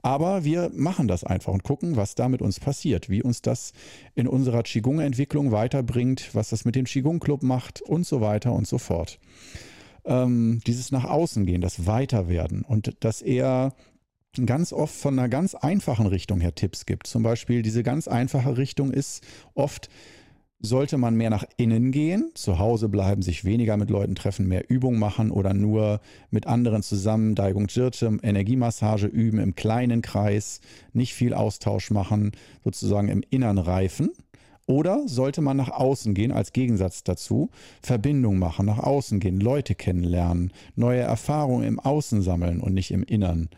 Aber 0.02 0.44
wir 0.44 0.72
machen 0.74 1.08
das 1.08 1.24
einfach 1.24 1.54
und 1.54 1.64
gucken, 1.64 1.96
was 1.96 2.16
da 2.16 2.28
mit 2.28 2.42
uns 2.42 2.60
passiert, 2.60 3.10
wie 3.10 3.22
uns 3.22 3.42
das 3.42 3.74
in 4.16 4.28
unserer 4.28 4.64
Qigong-Entwicklung 4.64 5.52
weiterbringt, 5.52 6.34
was 6.34 6.50
das 6.50 6.66
mit 6.66 6.76
dem 6.76 6.86
Qigong-Club 6.86 7.44
macht 7.44 7.82
und 7.82 8.06
so 8.06 8.22
weiter 8.22 8.54
und 8.54 8.68
so 8.68 8.78
fort. 8.78 9.20
Ähm, 10.04 10.62
dieses 10.66 10.92
nach 10.92 11.06
außen 11.06 11.46
gehen, 11.46 11.62
das 11.62 11.86
Weiterwerden 11.86 12.64
und 12.64 12.96
das 13.02 13.22
eher 13.22 13.74
ganz 14.46 14.72
oft 14.72 14.96
von 14.96 15.18
einer 15.18 15.30
ganz 15.30 15.56
einfachen 15.56 16.08
Richtung 16.08 16.40
her 16.40 16.56
Tipps 16.56 16.86
gibt. 16.86 17.08
Zum 17.08 17.24
Beispiel 17.24 17.62
diese 17.62 17.84
ganz 17.84 18.08
einfache 18.08 18.58
Richtung 18.58 18.92
ist 18.92 19.24
oft, 19.56 19.90
sollte 20.64 20.98
man 20.98 21.16
mehr 21.16 21.32
nach 21.32 21.44
innen 21.58 21.92
gehen, 21.92 22.32
zu 22.36 22.60
Hause 22.60 22.88
bleiben, 22.88 23.24
sich 23.24 23.46
weniger 23.46 23.78
mit 23.78 23.90
Leuten 23.90 24.14
treffen, 24.16 24.48
mehr 24.48 24.70
Übung 24.70 25.00
machen 25.00 25.32
oder 25.32 25.54
nur 25.54 26.02
mit 26.30 26.46
anderen 26.46 26.84
zusammen 26.84 27.34
Daigung 27.34 27.68
Jirte, 27.68 28.20
Energiemassage 28.22 29.08
üben 29.08 29.40
im 29.40 29.56
kleinen 29.56 30.04
Kreis, 30.04 30.62
nicht 30.94 31.16
viel 31.16 31.34
Austausch 31.34 31.90
machen, 31.90 32.32
sozusagen 32.64 33.08
im 33.08 33.24
Innern 33.32 33.58
reifen. 33.58 34.12
Oder 34.68 35.02
sollte 35.08 35.42
man 35.42 35.58
nach 35.58 35.72
außen 35.72 36.14
gehen, 36.14 36.32
als 36.32 36.54
Gegensatz 36.54 37.04
dazu, 37.04 37.50
Verbindung 37.82 38.38
machen, 38.38 38.68
nach 38.68 38.78
außen 38.78 39.20
gehen, 39.20 39.42
Leute 39.42 39.74
kennenlernen, 39.74 40.54
neue 40.76 41.02
Erfahrungen 41.02 41.66
im 41.66 41.80
Außen 41.80 42.22
sammeln 42.22 42.62
und 42.62 42.76
nicht 42.76 42.92
im 42.92 43.04
Innern. 43.04 43.50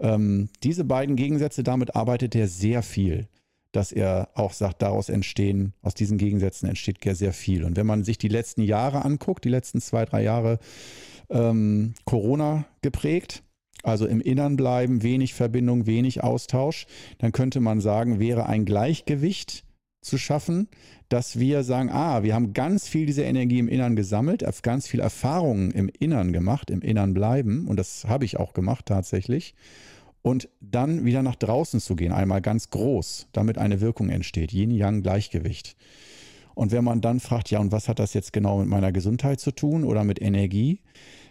Ähm, 0.00 0.48
diese 0.62 0.84
beiden 0.84 1.14
Gegensätze, 1.16 1.62
damit 1.62 1.94
arbeitet 1.94 2.34
er 2.34 2.48
sehr 2.48 2.82
viel, 2.82 3.28
dass 3.72 3.92
er 3.92 4.30
auch 4.34 4.52
sagt, 4.52 4.82
daraus 4.82 5.08
entstehen, 5.08 5.74
aus 5.82 5.94
diesen 5.94 6.18
Gegensätzen 6.18 6.68
entsteht 6.68 6.98
sehr 7.16 7.32
viel. 7.32 7.64
Und 7.64 7.76
wenn 7.76 7.86
man 7.86 8.02
sich 8.02 8.18
die 8.18 8.28
letzten 8.28 8.62
Jahre 8.62 9.04
anguckt, 9.04 9.44
die 9.44 9.50
letzten 9.50 9.80
zwei, 9.80 10.04
drei 10.06 10.22
Jahre 10.22 10.58
ähm, 11.28 11.94
Corona 12.04 12.64
geprägt, 12.80 13.42
also 13.82 14.06
im 14.06 14.20
Innern 14.20 14.56
bleiben, 14.56 15.02
wenig 15.02 15.34
Verbindung, 15.34 15.86
wenig 15.86 16.22
Austausch, 16.22 16.86
dann 17.18 17.32
könnte 17.32 17.60
man 17.60 17.80
sagen, 17.80 18.18
wäre 18.18 18.46
ein 18.46 18.64
Gleichgewicht 18.64 19.64
zu 20.02 20.16
schaffen, 20.16 20.68
dass 21.10 21.38
wir 21.38 21.62
sagen, 21.62 21.90
ah, 21.90 22.22
wir 22.22 22.34
haben 22.34 22.54
ganz 22.54 22.88
viel 22.88 23.04
diese 23.04 23.22
Energie 23.22 23.58
im 23.58 23.68
Innern 23.68 23.96
gesammelt, 23.96 24.42
ganz 24.62 24.88
viel 24.88 25.00
Erfahrungen 25.00 25.70
im 25.72 25.88
Innern 25.88 26.32
gemacht, 26.32 26.70
im 26.70 26.80
Innern 26.80 27.12
bleiben 27.12 27.68
und 27.68 27.76
das 27.76 28.06
habe 28.06 28.24
ich 28.24 28.38
auch 28.38 28.54
gemacht 28.54 28.86
tatsächlich 28.86 29.54
und 30.22 30.48
dann 30.60 31.04
wieder 31.04 31.22
nach 31.22 31.36
draußen 31.36 31.80
zu 31.80 31.96
gehen, 31.96 32.12
einmal 32.12 32.40
ganz 32.40 32.70
groß, 32.70 33.28
damit 33.32 33.58
eine 33.58 33.80
Wirkung 33.80 34.10
entsteht, 34.10 34.52
Yin-Yang-Gleichgewicht. 34.52 35.76
Und 36.54 36.72
wenn 36.72 36.84
man 36.84 37.00
dann 37.00 37.20
fragt, 37.20 37.50
ja, 37.50 37.58
und 37.58 37.72
was 37.72 37.88
hat 37.88 37.98
das 37.98 38.12
jetzt 38.12 38.32
genau 38.32 38.58
mit 38.58 38.68
meiner 38.68 38.92
Gesundheit 38.92 39.40
zu 39.40 39.50
tun 39.50 39.84
oder 39.84 40.04
mit 40.04 40.20
Energie, 40.20 40.82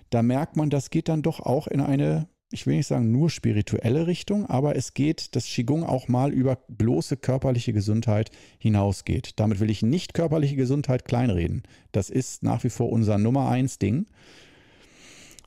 da 0.10 0.24
merkt 0.24 0.56
man, 0.56 0.70
das 0.70 0.90
geht 0.90 1.08
dann 1.08 1.22
doch 1.22 1.40
auch 1.40 1.68
in 1.68 1.82
eine, 1.82 2.28
ich 2.52 2.66
will 2.66 2.78
nicht 2.78 2.88
sagen 2.88 3.12
nur 3.12 3.30
spirituelle 3.30 4.08
Richtung, 4.08 4.48
aber 4.48 4.76
es 4.76 4.96
geht, 4.96 5.36
dass 5.36 5.46
Qigong 5.46 5.84
auch 5.84 6.08
mal 6.08 6.34
über 6.34 6.58
bloße 6.68 7.18
körperliche 7.18 7.74
Gesundheit 7.74 8.32
hinausgeht. 8.58 9.34
Damit 9.36 9.60
will 9.60 9.70
ich 9.70 9.84
nicht 9.84 10.16
körperliche 10.16 10.56
Gesundheit 10.56 11.06
kleinreden. 11.06 11.62
Das 11.92 12.10
ist 12.10 12.42
nach 12.42 12.64
wie 12.64 12.72
vor 12.72 12.92
unser 12.92 13.20
Nummer 13.20 13.50
eins 13.50 13.78
Ding. 13.78 14.08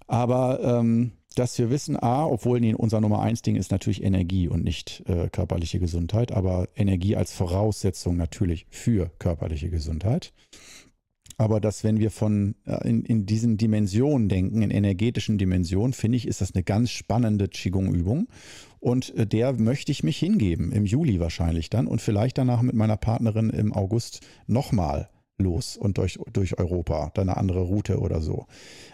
Aber 0.06 0.60
ähm, 0.62 1.12
dass 1.38 1.58
wir 1.58 1.70
wissen, 1.70 1.96
A, 1.96 2.26
obwohl 2.26 2.60
nee, 2.60 2.74
unser 2.74 3.00
Nummer 3.00 3.20
eins 3.20 3.42
Ding 3.42 3.56
ist 3.56 3.70
natürlich 3.70 4.02
Energie 4.02 4.48
und 4.48 4.64
nicht 4.64 5.02
äh, 5.06 5.28
körperliche 5.28 5.78
Gesundheit, 5.78 6.32
aber 6.32 6.68
Energie 6.76 7.16
als 7.16 7.32
Voraussetzung 7.32 8.16
natürlich 8.16 8.66
für 8.70 9.10
körperliche 9.18 9.70
Gesundheit. 9.70 10.32
Aber 11.38 11.60
dass, 11.60 11.82
wenn 11.82 11.98
wir 11.98 12.10
von 12.10 12.54
äh, 12.66 12.88
in, 12.88 13.04
in 13.04 13.26
diesen 13.26 13.56
Dimensionen 13.56 14.28
denken, 14.28 14.62
in 14.62 14.70
energetischen 14.70 15.38
Dimensionen, 15.38 15.92
finde 15.92 16.16
ich, 16.16 16.28
ist 16.28 16.40
das 16.40 16.54
eine 16.54 16.62
ganz 16.62 16.90
spannende 16.90 17.48
Qigong-Übung. 17.48 18.28
Und 18.80 19.14
äh, 19.16 19.26
der 19.26 19.52
möchte 19.54 19.92
ich 19.92 20.02
mich 20.02 20.18
hingeben, 20.18 20.72
im 20.72 20.84
Juli 20.86 21.20
wahrscheinlich 21.20 21.70
dann 21.70 21.86
und 21.86 22.00
vielleicht 22.00 22.38
danach 22.38 22.62
mit 22.62 22.74
meiner 22.74 22.96
Partnerin 22.96 23.50
im 23.50 23.72
August 23.72 24.20
nochmal 24.46 25.08
los 25.42 25.76
und 25.76 25.98
durch, 25.98 26.18
durch 26.32 26.58
Europa, 26.58 27.10
dann 27.14 27.28
eine 27.28 27.38
andere 27.38 27.60
Route 27.60 27.98
oder 27.98 28.20
so. 28.20 28.46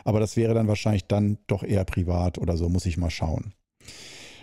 Aber 0.04 0.20
das 0.20 0.36
wäre 0.36 0.54
dann 0.54 0.68
wahrscheinlich 0.68 1.06
dann 1.06 1.38
doch 1.46 1.62
eher 1.62 1.84
privat 1.84 2.38
oder 2.38 2.56
so, 2.56 2.68
muss 2.68 2.86
ich 2.86 2.96
mal 2.96 3.10
schauen. 3.10 3.52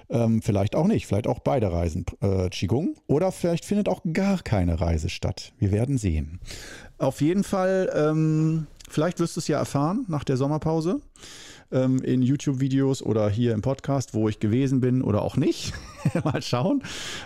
Ähm, 0.10 0.42
vielleicht 0.42 0.76
auch 0.76 0.88
nicht, 0.88 1.08
vielleicht 1.08 1.28
auch 1.28 1.40
beide 1.40 1.72
Reisen 1.72 2.06
äh, 2.22 2.50
Qigong 2.50 2.96
oder 3.08 3.32
vielleicht 3.32 3.66
findet 3.66 3.90
auch 3.90 4.02
gar 4.14 4.42
keine 4.44 4.80
Reise 4.80 5.10
statt. 5.10 5.54
Wir 5.58 5.72
werden 5.72 5.98
sehen. 5.98 6.40
Auf 7.00 7.22
jeden 7.22 7.44
Fall, 7.44 7.92
ähm, 7.96 8.68
vielleicht 8.88 9.20
wirst 9.20 9.36
du 9.36 9.40
es 9.40 9.48
ja 9.48 9.58
erfahren 9.58 10.06
nach 10.08 10.24
der 10.24 10.38
Sommerpause 10.38 11.02
ähm, 11.72 12.00
in 12.00 12.22
YouTube-Videos 12.22 13.02
oder 13.02 13.30
hier 13.30 13.54
im 13.54 13.62
Podcast, 13.62 14.14
wo 14.14 14.30
ich 14.30 14.40
gewesen 14.40 14.82
bin 14.82 15.02
oder 15.02 15.22
auch 15.22 15.38
nicht. 15.38 15.74
Mal 16.24 16.42
schauen. 16.42 16.84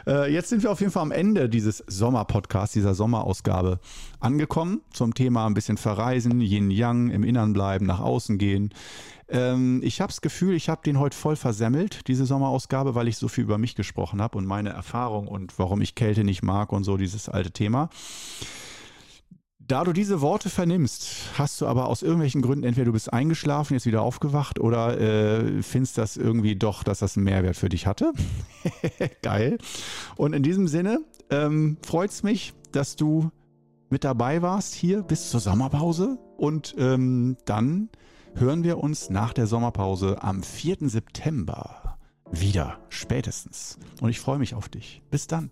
Äh, 0.07 0.33
jetzt 0.33 0.49
sind 0.49 0.63
wir 0.63 0.71
auf 0.71 0.79
jeden 0.79 0.91
Fall 0.91 1.03
am 1.03 1.11
Ende 1.11 1.49
dieses 1.49 1.83
Sommerpodcasts, 1.87 2.73
dieser 2.73 2.93
Sommerausgabe 2.93 3.79
angekommen. 4.19 4.81
Zum 4.91 5.13
Thema 5.13 5.45
ein 5.45 5.53
bisschen 5.53 5.77
verreisen, 5.77 6.41
Yin-Yang, 6.41 7.09
im 7.09 7.23
Innern 7.23 7.53
bleiben, 7.53 7.85
nach 7.85 7.99
außen 7.99 8.37
gehen. 8.37 8.73
Ähm, 9.29 9.81
ich 9.83 10.01
habe 10.01 10.11
das 10.11 10.21
Gefühl, 10.21 10.55
ich 10.55 10.69
habe 10.69 10.81
den 10.83 10.99
heute 10.99 11.15
voll 11.15 11.35
versemmelt, 11.35 12.07
diese 12.07 12.25
Sommerausgabe, 12.25 12.95
weil 12.95 13.07
ich 13.07 13.17
so 13.17 13.27
viel 13.27 13.43
über 13.43 13.57
mich 13.57 13.75
gesprochen 13.75 14.21
habe 14.21 14.37
und 14.37 14.45
meine 14.45 14.69
Erfahrung 14.69 15.27
und 15.27 15.57
warum 15.59 15.81
ich 15.81 15.95
Kälte 15.95 16.23
nicht 16.23 16.41
mag 16.41 16.71
und 16.71 16.83
so 16.83 16.97
dieses 16.97 17.29
alte 17.29 17.51
Thema. 17.51 17.89
Da 19.69 19.83
du 19.83 19.93
diese 19.93 20.19
Worte 20.19 20.49
vernimmst, 20.49 21.07
hast 21.37 21.61
du 21.61 21.67
aber 21.67 21.89
aus 21.89 22.01
irgendwelchen 22.01 22.41
Gründen, 22.41 22.65
entweder 22.65 22.85
du 22.85 22.93
bist 22.93 23.13
eingeschlafen, 23.13 23.75
jetzt 23.75 23.85
wieder 23.85 24.01
aufgewacht 24.01 24.59
oder 24.59 24.99
äh, 24.99 25.61
findest 25.61 25.99
das 25.99 26.17
irgendwie 26.17 26.55
doch, 26.55 26.81
dass 26.81 26.97
das 26.99 27.15
einen 27.15 27.25
Mehrwert 27.25 27.55
für 27.55 27.69
dich 27.69 27.85
hatte. 27.85 28.11
Geil. 29.21 29.59
Und 30.15 30.33
in 30.33 30.41
diesem 30.41 30.67
Sinne 30.67 31.01
ähm, 31.29 31.77
freut 31.83 32.09
es 32.09 32.23
mich, 32.23 32.55
dass 32.71 32.95
du 32.95 33.29
mit 33.91 34.03
dabei 34.03 34.41
warst 34.41 34.73
hier 34.73 35.03
bis 35.03 35.29
zur 35.29 35.39
Sommerpause. 35.39 36.17
Und 36.35 36.73
ähm, 36.79 37.37
dann 37.45 37.89
hören 38.33 38.63
wir 38.63 38.79
uns 38.79 39.11
nach 39.11 39.33
der 39.33 39.45
Sommerpause 39.45 40.23
am 40.23 40.41
4. 40.41 40.77
September 40.89 41.99
wieder, 42.31 42.79
spätestens. 42.89 43.77
Und 44.01 44.09
ich 44.09 44.19
freue 44.19 44.39
mich 44.39 44.55
auf 44.55 44.67
dich. 44.67 45.03
Bis 45.11 45.27
dann. 45.27 45.51